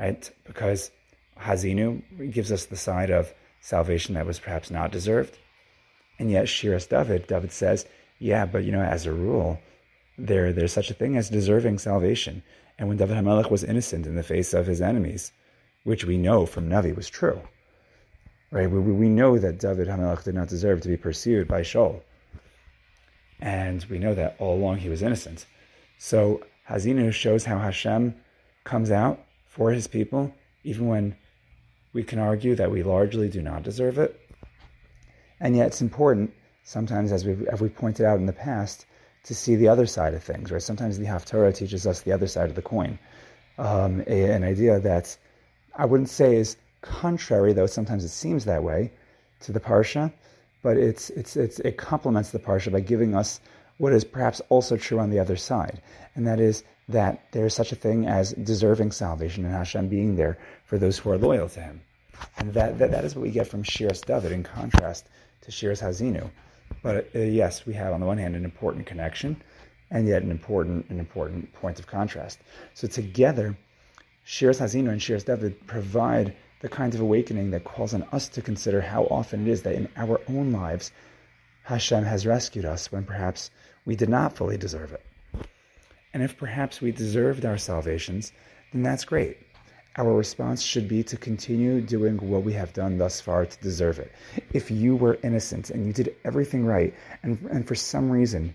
right? 0.00 0.28
Because 0.44 0.90
Ha'azinu 1.36 2.32
gives 2.32 2.50
us 2.50 2.64
the 2.64 2.76
side 2.76 3.10
of 3.10 3.32
salvation 3.60 4.16
that 4.16 4.26
was 4.26 4.40
perhaps 4.40 4.68
not 4.68 4.90
deserved. 4.90 5.38
And 6.18 6.28
yet, 6.28 6.46
Shiras 6.46 6.88
David, 6.88 7.28
David 7.28 7.52
says, 7.52 7.86
yeah, 8.18 8.46
but 8.46 8.64
you 8.64 8.72
know, 8.72 8.82
as 8.82 9.06
a 9.06 9.12
rule, 9.12 9.60
there 10.18 10.52
there's 10.52 10.72
such 10.72 10.90
a 10.90 10.94
thing 10.94 11.16
as 11.16 11.30
deserving 11.30 11.78
salvation. 11.78 12.42
And 12.82 12.88
when 12.88 12.98
David 12.98 13.16
HaMelech 13.16 13.48
was 13.48 13.62
innocent 13.62 14.08
in 14.08 14.16
the 14.16 14.24
face 14.24 14.52
of 14.52 14.66
his 14.66 14.80
enemies, 14.80 15.30
which 15.84 16.04
we 16.04 16.18
know 16.18 16.46
from 16.46 16.68
Navi 16.68 16.92
was 16.92 17.08
true, 17.08 17.40
right? 18.50 18.68
We, 18.68 18.80
we 18.80 19.08
know 19.08 19.38
that 19.38 19.60
David 19.60 19.86
HaMelech 19.86 20.24
did 20.24 20.34
not 20.34 20.48
deserve 20.48 20.80
to 20.80 20.88
be 20.88 20.96
pursued 20.96 21.46
by 21.46 21.60
Shaul. 21.60 22.02
And 23.40 23.84
we 23.84 24.00
know 24.00 24.16
that 24.16 24.34
all 24.40 24.56
along 24.56 24.78
he 24.78 24.88
was 24.88 25.00
innocent. 25.00 25.46
So 25.98 26.42
Ha'azinu 26.66 27.12
shows 27.12 27.44
how 27.44 27.58
Hashem 27.58 28.16
comes 28.64 28.90
out 28.90 29.20
for 29.46 29.70
his 29.70 29.86
people, 29.86 30.34
even 30.64 30.88
when 30.88 31.14
we 31.92 32.02
can 32.02 32.18
argue 32.18 32.56
that 32.56 32.72
we 32.72 32.82
largely 32.82 33.28
do 33.28 33.42
not 33.42 33.62
deserve 33.62 33.96
it. 33.96 34.20
And 35.38 35.54
yet 35.54 35.68
it's 35.68 35.82
important, 35.82 36.34
sometimes 36.64 37.12
as 37.12 37.24
we 37.24 37.46
as 37.46 37.60
we 37.60 37.68
pointed 37.68 38.06
out 38.06 38.18
in 38.18 38.26
the 38.26 38.32
past, 38.32 38.86
to 39.24 39.34
see 39.34 39.56
the 39.56 39.68
other 39.68 39.86
side 39.86 40.14
of 40.14 40.22
things, 40.22 40.50
right? 40.50 40.62
Sometimes 40.62 40.98
the 40.98 41.06
Haftarah 41.06 41.54
teaches 41.54 41.86
us 41.86 42.00
the 42.00 42.12
other 42.12 42.26
side 42.26 42.48
of 42.48 42.54
the 42.54 42.62
coin. 42.62 42.98
Um, 43.58 44.02
a, 44.06 44.30
an 44.32 44.44
idea 44.44 44.80
that 44.80 45.16
I 45.74 45.84
wouldn't 45.84 46.08
say 46.08 46.36
is 46.36 46.56
contrary, 46.80 47.52
though 47.52 47.66
sometimes 47.66 48.04
it 48.04 48.08
seems 48.08 48.44
that 48.44 48.62
way, 48.62 48.92
to 49.40 49.52
the 49.52 49.60
Parsha, 49.60 50.12
but 50.62 50.76
it's, 50.76 51.10
it's, 51.10 51.36
it's, 51.36 51.60
it 51.60 51.76
complements 51.76 52.30
the 52.30 52.38
Parsha 52.38 52.72
by 52.72 52.80
giving 52.80 53.14
us 53.14 53.40
what 53.78 53.92
is 53.92 54.04
perhaps 54.04 54.40
also 54.48 54.76
true 54.76 54.98
on 54.98 55.10
the 55.10 55.18
other 55.18 55.36
side, 55.36 55.82
and 56.14 56.26
that 56.26 56.40
is 56.40 56.64
that 56.88 57.32
there 57.32 57.46
is 57.46 57.54
such 57.54 57.72
a 57.72 57.76
thing 57.76 58.06
as 58.06 58.32
deserving 58.32 58.92
salvation 58.92 59.44
and 59.44 59.54
Hashem 59.54 59.88
being 59.88 60.16
there 60.16 60.38
for 60.64 60.78
those 60.78 60.98
who 60.98 61.10
are 61.10 61.18
loyal 61.18 61.48
to 61.48 61.60
Him. 61.60 61.80
And 62.38 62.52
that, 62.54 62.78
that, 62.78 62.90
that 62.90 63.04
is 63.04 63.14
what 63.14 63.22
we 63.22 63.30
get 63.30 63.46
from 63.46 63.62
Shiras 63.62 64.04
David 64.04 64.32
in 64.32 64.42
contrast 64.42 65.08
to 65.42 65.50
Shiras 65.50 65.80
Ha'azinu. 65.80 66.30
But 66.82 67.10
uh, 67.14 67.20
yes, 67.20 67.64
we 67.66 67.74
have 67.74 67.92
on 67.92 68.00
the 68.00 68.06
one 68.06 68.18
hand 68.18 68.36
an 68.36 68.44
important 68.44 68.86
connection, 68.86 69.42
and 69.90 70.08
yet 70.08 70.22
an 70.22 70.30
important 70.30 70.88
an 70.90 70.98
important 70.98 71.52
point 71.54 71.78
of 71.78 71.86
contrast. 71.86 72.40
So 72.74 72.88
together, 72.88 73.56
Shiras 74.26 74.58
Ha'azinu 74.58 74.90
and 74.90 75.00
Shiras 75.00 75.24
David 75.24 75.66
provide 75.66 76.34
the 76.60 76.68
kind 76.68 76.94
of 76.94 77.00
awakening 77.00 77.50
that 77.50 77.64
calls 77.64 77.94
on 77.94 78.04
us 78.12 78.28
to 78.30 78.42
consider 78.42 78.80
how 78.80 79.04
often 79.04 79.46
it 79.46 79.50
is 79.50 79.62
that 79.62 79.74
in 79.74 79.88
our 79.96 80.20
own 80.28 80.52
lives, 80.52 80.92
Hashem 81.64 82.04
has 82.04 82.26
rescued 82.26 82.64
us 82.64 82.90
when 82.92 83.04
perhaps 83.04 83.50
we 83.84 83.96
did 83.96 84.08
not 84.08 84.36
fully 84.36 84.56
deserve 84.56 84.92
it. 84.92 85.04
And 86.14 86.22
if 86.22 86.36
perhaps 86.36 86.80
we 86.80 86.92
deserved 86.92 87.44
our 87.44 87.58
salvations, 87.58 88.32
then 88.72 88.82
that's 88.82 89.04
great 89.04 89.38
our 89.96 90.12
response 90.14 90.62
should 90.62 90.88
be 90.88 91.02
to 91.04 91.16
continue 91.16 91.80
doing 91.80 92.16
what 92.16 92.42
we 92.44 92.54
have 92.54 92.72
done 92.72 92.96
thus 92.96 93.20
far 93.20 93.44
to 93.44 93.60
deserve 93.60 93.98
it. 93.98 94.10
If 94.52 94.70
you 94.70 94.96
were 94.96 95.18
innocent 95.22 95.68
and 95.70 95.86
you 95.86 95.92
did 95.92 96.14
everything 96.24 96.64
right, 96.64 96.94
and, 97.22 97.38
and 97.50 97.68
for 97.68 97.74
some 97.74 98.10
reason, 98.10 98.54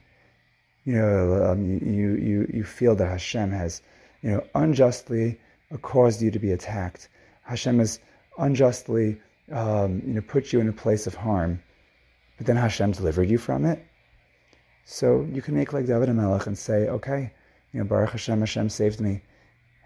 you 0.83 0.93
know, 0.93 1.51
um, 1.51 1.63
you, 1.63 2.15
you, 2.15 2.51
you 2.51 2.63
feel 2.63 2.95
that 2.95 3.07
Hashem 3.07 3.51
has, 3.51 3.81
you 4.23 4.31
know, 4.31 4.43
unjustly 4.55 5.39
caused 5.81 6.21
you 6.21 6.31
to 6.31 6.39
be 6.39 6.51
attacked, 6.51 7.09
Hashem 7.43 7.79
has 7.79 7.99
unjustly, 8.37 9.19
um, 9.51 10.01
you 10.05 10.13
know, 10.13 10.21
put 10.21 10.51
you 10.51 10.59
in 10.59 10.69
a 10.69 10.73
place 10.73 11.05
of 11.05 11.13
harm, 11.13 11.61
but 12.37 12.47
then 12.47 12.55
Hashem 12.55 12.93
delivered 12.93 13.29
you 13.29 13.37
from 13.37 13.65
it. 13.65 13.85
So 14.85 15.27
you 15.31 15.41
can 15.41 15.55
make 15.55 15.73
like 15.73 15.85
David 15.85 16.09
HaMelech 16.09 16.47
and 16.47 16.57
say, 16.57 16.87
okay, 16.87 17.31
you 17.73 17.79
know, 17.79 17.85
Baruch 17.85 18.11
Hashem, 18.11 18.39
Hashem 18.39 18.69
saved 18.69 18.99
me. 19.01 19.21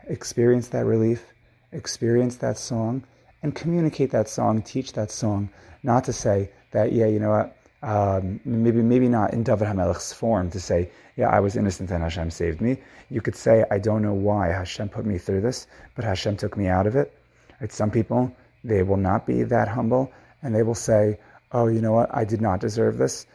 Experience 0.07 0.69
that 0.69 0.85
relief 0.85 1.25
experience 1.71 2.37
that 2.37 2.57
song 2.57 3.03
and 3.43 3.55
communicate 3.55 4.11
that 4.11 4.29
song, 4.29 4.61
teach 4.61 4.93
that 4.93 5.11
song, 5.11 5.49
not 5.83 6.03
to 6.05 6.13
say 6.13 6.51
that, 6.71 6.91
yeah, 6.91 7.07
you 7.07 7.19
know 7.19 7.31
what, 7.31 7.57
um, 7.83 8.39
maybe 8.45 8.81
maybe 8.81 9.09
not 9.09 9.33
in 9.33 9.43
David 9.43 9.67
HaMelech's 9.67 10.13
form 10.13 10.51
to 10.51 10.59
say, 10.59 10.91
yeah, 11.15 11.29
I 11.29 11.39
was 11.39 11.55
innocent 11.55 11.89
and 11.91 12.03
Hashem 12.03 12.29
saved 12.29 12.61
me. 12.61 12.77
You 13.09 13.21
could 13.21 13.35
say, 13.35 13.65
I 13.71 13.79
don't 13.79 14.03
know 14.03 14.13
why 14.13 14.49
Hashem 14.49 14.89
put 14.89 15.05
me 15.05 15.17
through 15.17 15.41
this, 15.41 15.67
but 15.95 16.05
Hashem 16.05 16.37
took 16.37 16.55
me 16.55 16.67
out 16.67 16.85
of 16.85 16.95
it. 16.95 17.11
Right? 17.59 17.71
Some 17.71 17.89
people, 17.89 18.35
they 18.63 18.83
will 18.83 18.97
not 18.97 19.25
be 19.25 19.43
that 19.43 19.67
humble 19.67 20.11
and 20.43 20.53
they 20.53 20.63
will 20.63 20.75
say, 20.75 21.19
oh, 21.51 21.67
you 21.67 21.81
know 21.81 21.91
what, 21.91 22.13
I 22.13 22.23
did 22.23 22.41
not 22.41 22.59
deserve 22.59 22.97
this. 22.97 23.25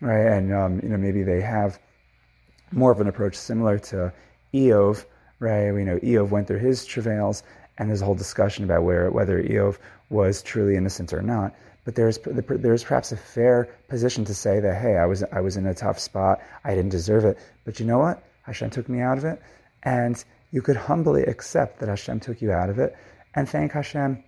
Right? 0.00 0.26
And, 0.26 0.54
um, 0.54 0.80
you 0.82 0.88
know, 0.88 0.96
maybe 0.96 1.24
they 1.24 1.40
have 1.40 1.78
more 2.70 2.92
of 2.92 3.00
an 3.00 3.08
approach 3.08 3.34
similar 3.36 3.78
to 3.78 4.12
Eov, 4.54 5.04
right? 5.38 5.72
We 5.72 5.84
know 5.84 5.98
Eov 5.98 6.30
went 6.30 6.46
through 6.46 6.58
his 6.58 6.84
travails 6.84 7.42
and 7.78 7.88
there's 7.88 8.02
a 8.02 8.04
whole 8.04 8.14
discussion 8.14 8.64
about 8.64 8.82
where 8.84 9.10
whether 9.10 9.42
Eov 9.42 9.78
was 10.10 10.42
truly 10.42 10.76
innocent 10.76 11.12
or 11.12 11.22
not. 11.22 11.54
But 11.84 11.94
there's 11.94 12.18
there's 12.24 12.84
perhaps 12.84 13.12
a 13.12 13.16
fair 13.16 13.68
position 13.88 14.24
to 14.24 14.34
say 14.34 14.60
that 14.60 14.74
hey, 14.80 14.96
I 14.96 15.06
was 15.06 15.22
I 15.32 15.40
was 15.40 15.56
in 15.56 15.66
a 15.66 15.74
tough 15.74 15.98
spot, 15.98 16.40
I 16.64 16.74
didn't 16.74 16.90
deserve 16.90 17.24
it, 17.24 17.38
but 17.64 17.78
you 17.78 17.86
know 17.86 17.98
what? 17.98 18.22
Hashem 18.42 18.70
took 18.70 18.88
me 18.88 19.00
out 19.00 19.18
of 19.18 19.24
it, 19.24 19.40
and 19.82 20.22
you 20.50 20.62
could 20.62 20.76
humbly 20.76 21.24
accept 21.24 21.80
that 21.80 21.88
Hashem 21.88 22.20
took 22.20 22.42
you 22.42 22.52
out 22.52 22.70
of 22.70 22.78
it, 22.78 22.96
and 23.34 23.48
thank 23.48 23.72
Hashem, 23.72 24.22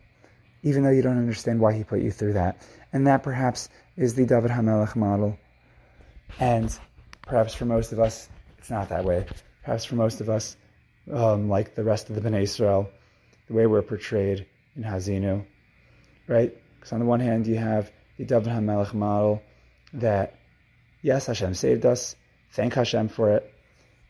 even 0.63 0.83
though 0.83 0.91
you 0.91 1.03
don't 1.03 1.19
understand 1.19 1.61
why 1.61 1.73
He 1.73 1.85
put 1.85 2.01
you 2.01 2.11
through 2.11 2.35
that. 2.35 2.63
And 2.93 3.07
that 3.07 3.23
perhaps 3.23 3.69
is 3.97 4.15
the 4.15 4.25
David 4.25 4.51
Hamelech 4.51 4.95
model, 4.95 5.37
and 6.39 6.77
perhaps 7.23 7.55
for 7.55 7.65
most 7.65 7.93
of 7.93 7.99
us, 7.99 8.29
it's 8.59 8.71
not 8.71 8.89
that 8.91 9.05
way. 9.05 9.27
Perhaps 9.65 9.85
for 9.85 9.97
most 9.97 10.21
of 10.21 10.29
us, 10.29 10.57
um, 11.13 11.49
like 11.49 11.75
the 11.75 11.85
rest 11.85 12.09
of 12.09 12.15
the 12.15 12.21
Bnei 12.21 12.43
Israel, 12.43 12.91
the 13.49 13.55
way 13.55 13.67
we're 13.67 13.83
portrayed 13.83 14.47
in 14.77 14.83
Ha'azinu, 14.83 15.45
right? 16.27 16.55
Because 16.77 16.93
on 16.93 17.01
the 17.01 17.07
one 17.07 17.21
hand, 17.21 17.47
you 17.47 17.57
have 17.57 17.91
the 18.19 18.25
David 18.25 18.49
HaMelech 18.49 18.95
model 18.95 19.43
that, 19.95 20.39
yes, 21.03 21.27
Hashem 21.27 21.55
saved 21.55 21.85
us, 21.87 22.15
thank 22.53 22.75
Hashem 22.75 23.09
for 23.09 23.35
it, 23.35 23.53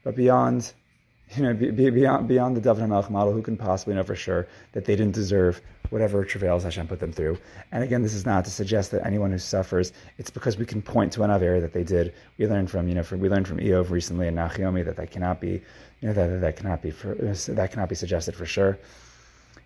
but 0.02 0.16
beyond, 0.16 0.72
you 1.36 1.42
know, 1.42 1.54
beyond, 1.54 2.28
beyond 2.28 2.56
the 2.56 2.60
David 2.60 2.84
HaMelech 2.84 3.10
model, 3.10 3.32
who 3.32 3.42
can 3.42 3.56
possibly 3.56 3.94
know 3.94 4.02
for 4.02 4.16
sure 4.16 4.48
that 4.72 4.84
they 4.84 4.96
didn't 4.96 5.14
deserve 5.14 5.60
whatever 5.90 6.22
travails 6.22 6.64
Hashem 6.64 6.86
put 6.86 7.00
them 7.00 7.12
through. 7.12 7.38
And 7.72 7.82
again, 7.82 8.02
this 8.02 8.12
is 8.12 8.26
not 8.26 8.44
to 8.44 8.50
suggest 8.50 8.90
that 8.90 9.06
anyone 9.06 9.30
who 9.30 9.38
suffers, 9.38 9.92
it's 10.18 10.28
because 10.28 10.58
we 10.58 10.66
can 10.66 10.82
point 10.82 11.12
to 11.14 11.22
another 11.22 11.46
area 11.46 11.60
that 11.62 11.72
they 11.72 11.84
did. 11.84 12.12
We 12.36 12.46
learned 12.46 12.70
from, 12.70 12.88
you 12.88 12.94
know, 12.94 13.02
from, 13.02 13.20
we 13.20 13.30
learned 13.30 13.48
from 13.48 13.56
Eov 13.56 13.88
recently 13.88 14.26
and 14.26 14.36
Naomi 14.36 14.82
that 14.82 14.96
that 14.96 15.10
cannot 15.10 15.40
be, 15.40 15.62
you 16.00 16.08
know, 16.08 16.12
that, 16.12 16.42
that 16.42 16.56
cannot 16.56 16.82
be, 16.82 16.90
for, 16.90 17.14
that 17.14 17.70
cannot 17.72 17.88
be 17.88 17.94
suggested 17.94 18.34
for 18.34 18.44
sure 18.44 18.78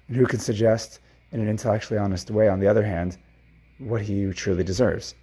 and 0.09 0.17
who 0.17 0.27
can 0.27 0.39
suggest 0.39 1.01
in 1.31 1.41
an 1.41 1.49
intellectually 1.49 1.99
honest 1.99 2.31
way, 2.31 2.49
on 2.49 2.61
the 2.61 2.69
other 2.69 2.83
hand, 2.83 3.19
what 3.79 4.03
he 4.03 4.31
truly 4.33 4.63
deserves. 4.65 5.15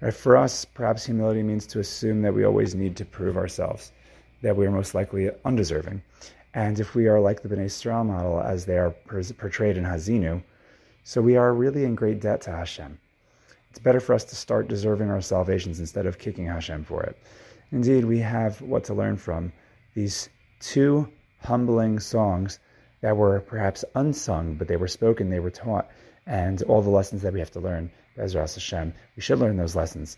Right? 0.00 0.14
For 0.14 0.36
us, 0.36 0.64
perhaps 0.64 1.04
humility 1.04 1.42
means 1.42 1.66
to 1.68 1.80
assume 1.80 2.22
that 2.22 2.34
we 2.34 2.44
always 2.44 2.74
need 2.74 2.96
to 2.96 3.04
prove 3.04 3.36
ourselves, 3.36 3.92
that 4.42 4.56
we 4.56 4.66
are 4.66 4.70
most 4.70 4.94
likely 4.94 5.30
undeserving. 5.44 6.02
And 6.54 6.78
if 6.80 6.94
we 6.94 7.08
are 7.08 7.20
like 7.20 7.42
the 7.42 7.48
Bnei 7.48 7.64
Israel 7.66 8.04
model 8.04 8.40
as 8.40 8.64
they 8.64 8.78
are 8.78 8.94
portrayed 9.38 9.76
in 9.76 9.84
Ha'azinu, 9.84 10.42
so 11.04 11.20
we 11.20 11.36
are 11.36 11.52
really 11.52 11.84
in 11.84 11.94
great 11.94 12.20
debt 12.20 12.40
to 12.42 12.50
Hashem. 12.50 12.98
It's 13.70 13.78
better 13.78 14.00
for 14.00 14.14
us 14.14 14.24
to 14.24 14.36
start 14.36 14.68
deserving 14.68 15.10
our 15.10 15.20
salvations 15.20 15.80
instead 15.80 16.06
of 16.06 16.18
kicking 16.18 16.46
Hashem 16.46 16.84
for 16.84 17.02
it. 17.02 17.18
Indeed, 17.72 18.04
we 18.04 18.18
have 18.20 18.60
what 18.62 18.84
to 18.84 18.94
learn 18.94 19.16
from 19.16 19.52
these 19.94 20.30
two 20.60 21.08
humbling 21.42 21.98
songs 22.00 22.58
that 23.00 23.16
were 23.16 23.40
perhaps 23.40 23.84
unsung, 23.94 24.54
but 24.54 24.68
they 24.68 24.76
were 24.76 24.88
spoken, 24.88 25.30
they 25.30 25.40
were 25.40 25.50
taught, 25.50 25.88
and 26.26 26.62
all 26.62 26.82
the 26.82 26.90
lessons 26.90 27.22
that 27.22 27.32
we 27.32 27.38
have 27.38 27.50
to 27.52 27.60
learn, 27.60 27.90
Ezras 28.16 28.54
Hashem, 28.54 28.94
we 29.14 29.22
should 29.22 29.38
learn 29.38 29.56
those 29.56 29.76
lessons. 29.76 30.16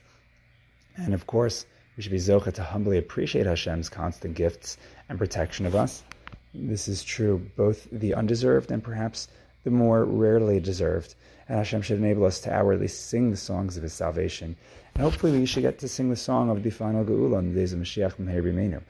And 0.96 1.14
of 1.14 1.26
course, 1.26 1.66
we 1.96 2.02
should 2.02 2.12
be 2.12 2.18
zocha 2.18 2.52
to 2.54 2.62
humbly 2.62 2.98
appreciate 2.98 3.46
Hashem's 3.46 3.88
constant 3.88 4.34
gifts 4.34 4.78
and 5.08 5.18
protection 5.18 5.66
of 5.66 5.74
us. 5.74 6.02
This 6.54 6.88
is 6.88 7.02
true, 7.02 7.50
both 7.56 7.88
the 7.90 8.14
undeserved 8.14 8.70
and 8.70 8.82
perhaps 8.82 9.28
the 9.64 9.70
more 9.70 10.04
rarely 10.04 10.60
deserved. 10.60 11.14
And 11.48 11.58
Hashem 11.58 11.82
should 11.82 11.98
enable 11.98 12.24
us 12.24 12.40
to 12.40 12.52
outwardly 12.52 12.88
sing 12.88 13.30
the 13.30 13.36
songs 13.36 13.76
of 13.76 13.82
His 13.82 13.92
salvation. 13.92 14.56
And 14.94 15.02
hopefully, 15.02 15.32
we 15.32 15.46
should 15.46 15.62
get 15.62 15.78
to 15.80 15.88
sing 15.88 16.10
the 16.10 16.16
song 16.16 16.50
of 16.50 16.62
the 16.62 16.70
final 16.70 17.04
Geula 17.04 17.38
in 17.40 17.52
the 17.52 17.60
days 17.60 17.72
of 17.72 17.80
Mashiach 17.80 18.16
Meher. 18.16 18.82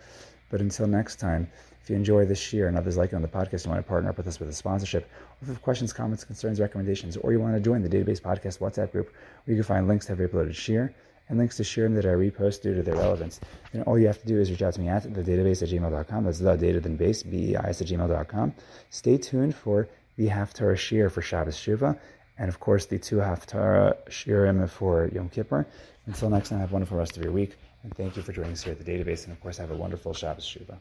But 0.51 0.61
until 0.61 0.87
next 0.87 1.16
time, 1.16 1.51
if 1.88 1.92
you 1.92 1.96
enjoy 1.96 2.27
this 2.27 2.53
year 2.53 2.68
and 2.68 2.77
others 2.77 2.98
like 2.98 3.14
it 3.14 3.16
on 3.16 3.22
the 3.22 3.29
podcast, 3.29 3.64
you 3.64 3.70
want 3.70 3.83
to 3.83 3.88
partner 3.88 4.11
up 4.11 4.18
with 4.18 4.29
us 4.29 4.38
with 4.38 4.51
a 4.51 4.53
sponsorship, 4.53 5.05
or 5.05 5.37
if 5.40 5.48
you 5.48 5.55
have 5.55 5.62
questions, 5.62 5.90
comments, 5.90 6.22
concerns, 6.22 6.61
recommendations, 6.61 7.16
or 7.16 7.33
you 7.33 7.40
want 7.40 7.55
to 7.55 7.61
join 7.61 7.81
the 7.81 7.88
Database 7.88 8.20
Podcast 8.20 8.59
WhatsApp 8.59 8.92
group, 8.92 9.07
where 9.07 9.57
you 9.57 9.62
can 9.62 9.66
find 9.66 9.88
links 9.88 10.05
to 10.05 10.12
every 10.12 10.29
uploaded 10.29 10.55
share 10.55 10.94
and 11.31 11.38
links 11.38 11.57
to 11.57 11.64
share 11.64 11.88
that 11.88 12.05
I 12.05 12.11
repost 12.11 12.61
due 12.61 12.74
to 12.74 12.83
their 12.83 12.96
relevance. 12.96 13.40
And 13.72 13.83
all 13.85 13.98
you 13.98 14.07
have 14.07 14.20
to 14.20 14.27
do 14.27 14.38
is 14.38 14.51
reach 14.51 14.61
out 14.61 14.74
to 14.74 14.83
me 14.83 14.88
at 14.88 15.03
the 15.03 15.22
database 15.22 15.62
at 15.62 15.70
gmail.com. 15.70 16.24
That's 16.24 16.40
the 16.40 16.57
data 16.57 16.79
then 16.79 16.96
base, 16.96 17.22
B-E-I-S 17.22 17.81
at 17.81 17.87
gmail.com. 17.87 18.55
Stay 18.90 19.16
tuned 19.16 19.55
for 19.55 19.88
the 20.16 20.29
Haftarah 20.29 20.77
Shir 20.77 21.09
for 21.09 21.22
Shabbos 21.22 21.57
Shuvah, 21.57 21.98
and 22.38 22.51
of 22.51 22.61
course 22.61 22.85
the 22.85 22.98
two 22.98 23.16
Haftarah 23.16 23.96
Shirim 24.11 24.68
for 24.68 25.09
Yom 25.14 25.31
Kippur. 25.31 25.66
Until 26.05 26.29
next 26.29 26.51
time, 26.51 26.59
have 26.59 26.70
a 26.70 26.74
wonderful 26.74 26.98
rest 26.98 27.16
of 27.16 27.22
your 27.24 27.33
week, 27.33 27.57
and 27.83 27.94
thank 27.96 28.14
you 28.14 28.22
for 28.22 28.35
joining 28.35 28.53
us 28.53 28.62
here 28.62 28.74
at 28.74 28.85
the 28.85 28.92
database, 28.92 29.24
and 29.24 29.33
of 29.33 29.40
course 29.40 29.57
have 29.57 29.70
a 29.70 29.74
wonderful 29.74 30.12
Shabbos 30.12 30.44
Shuvah. 30.44 30.77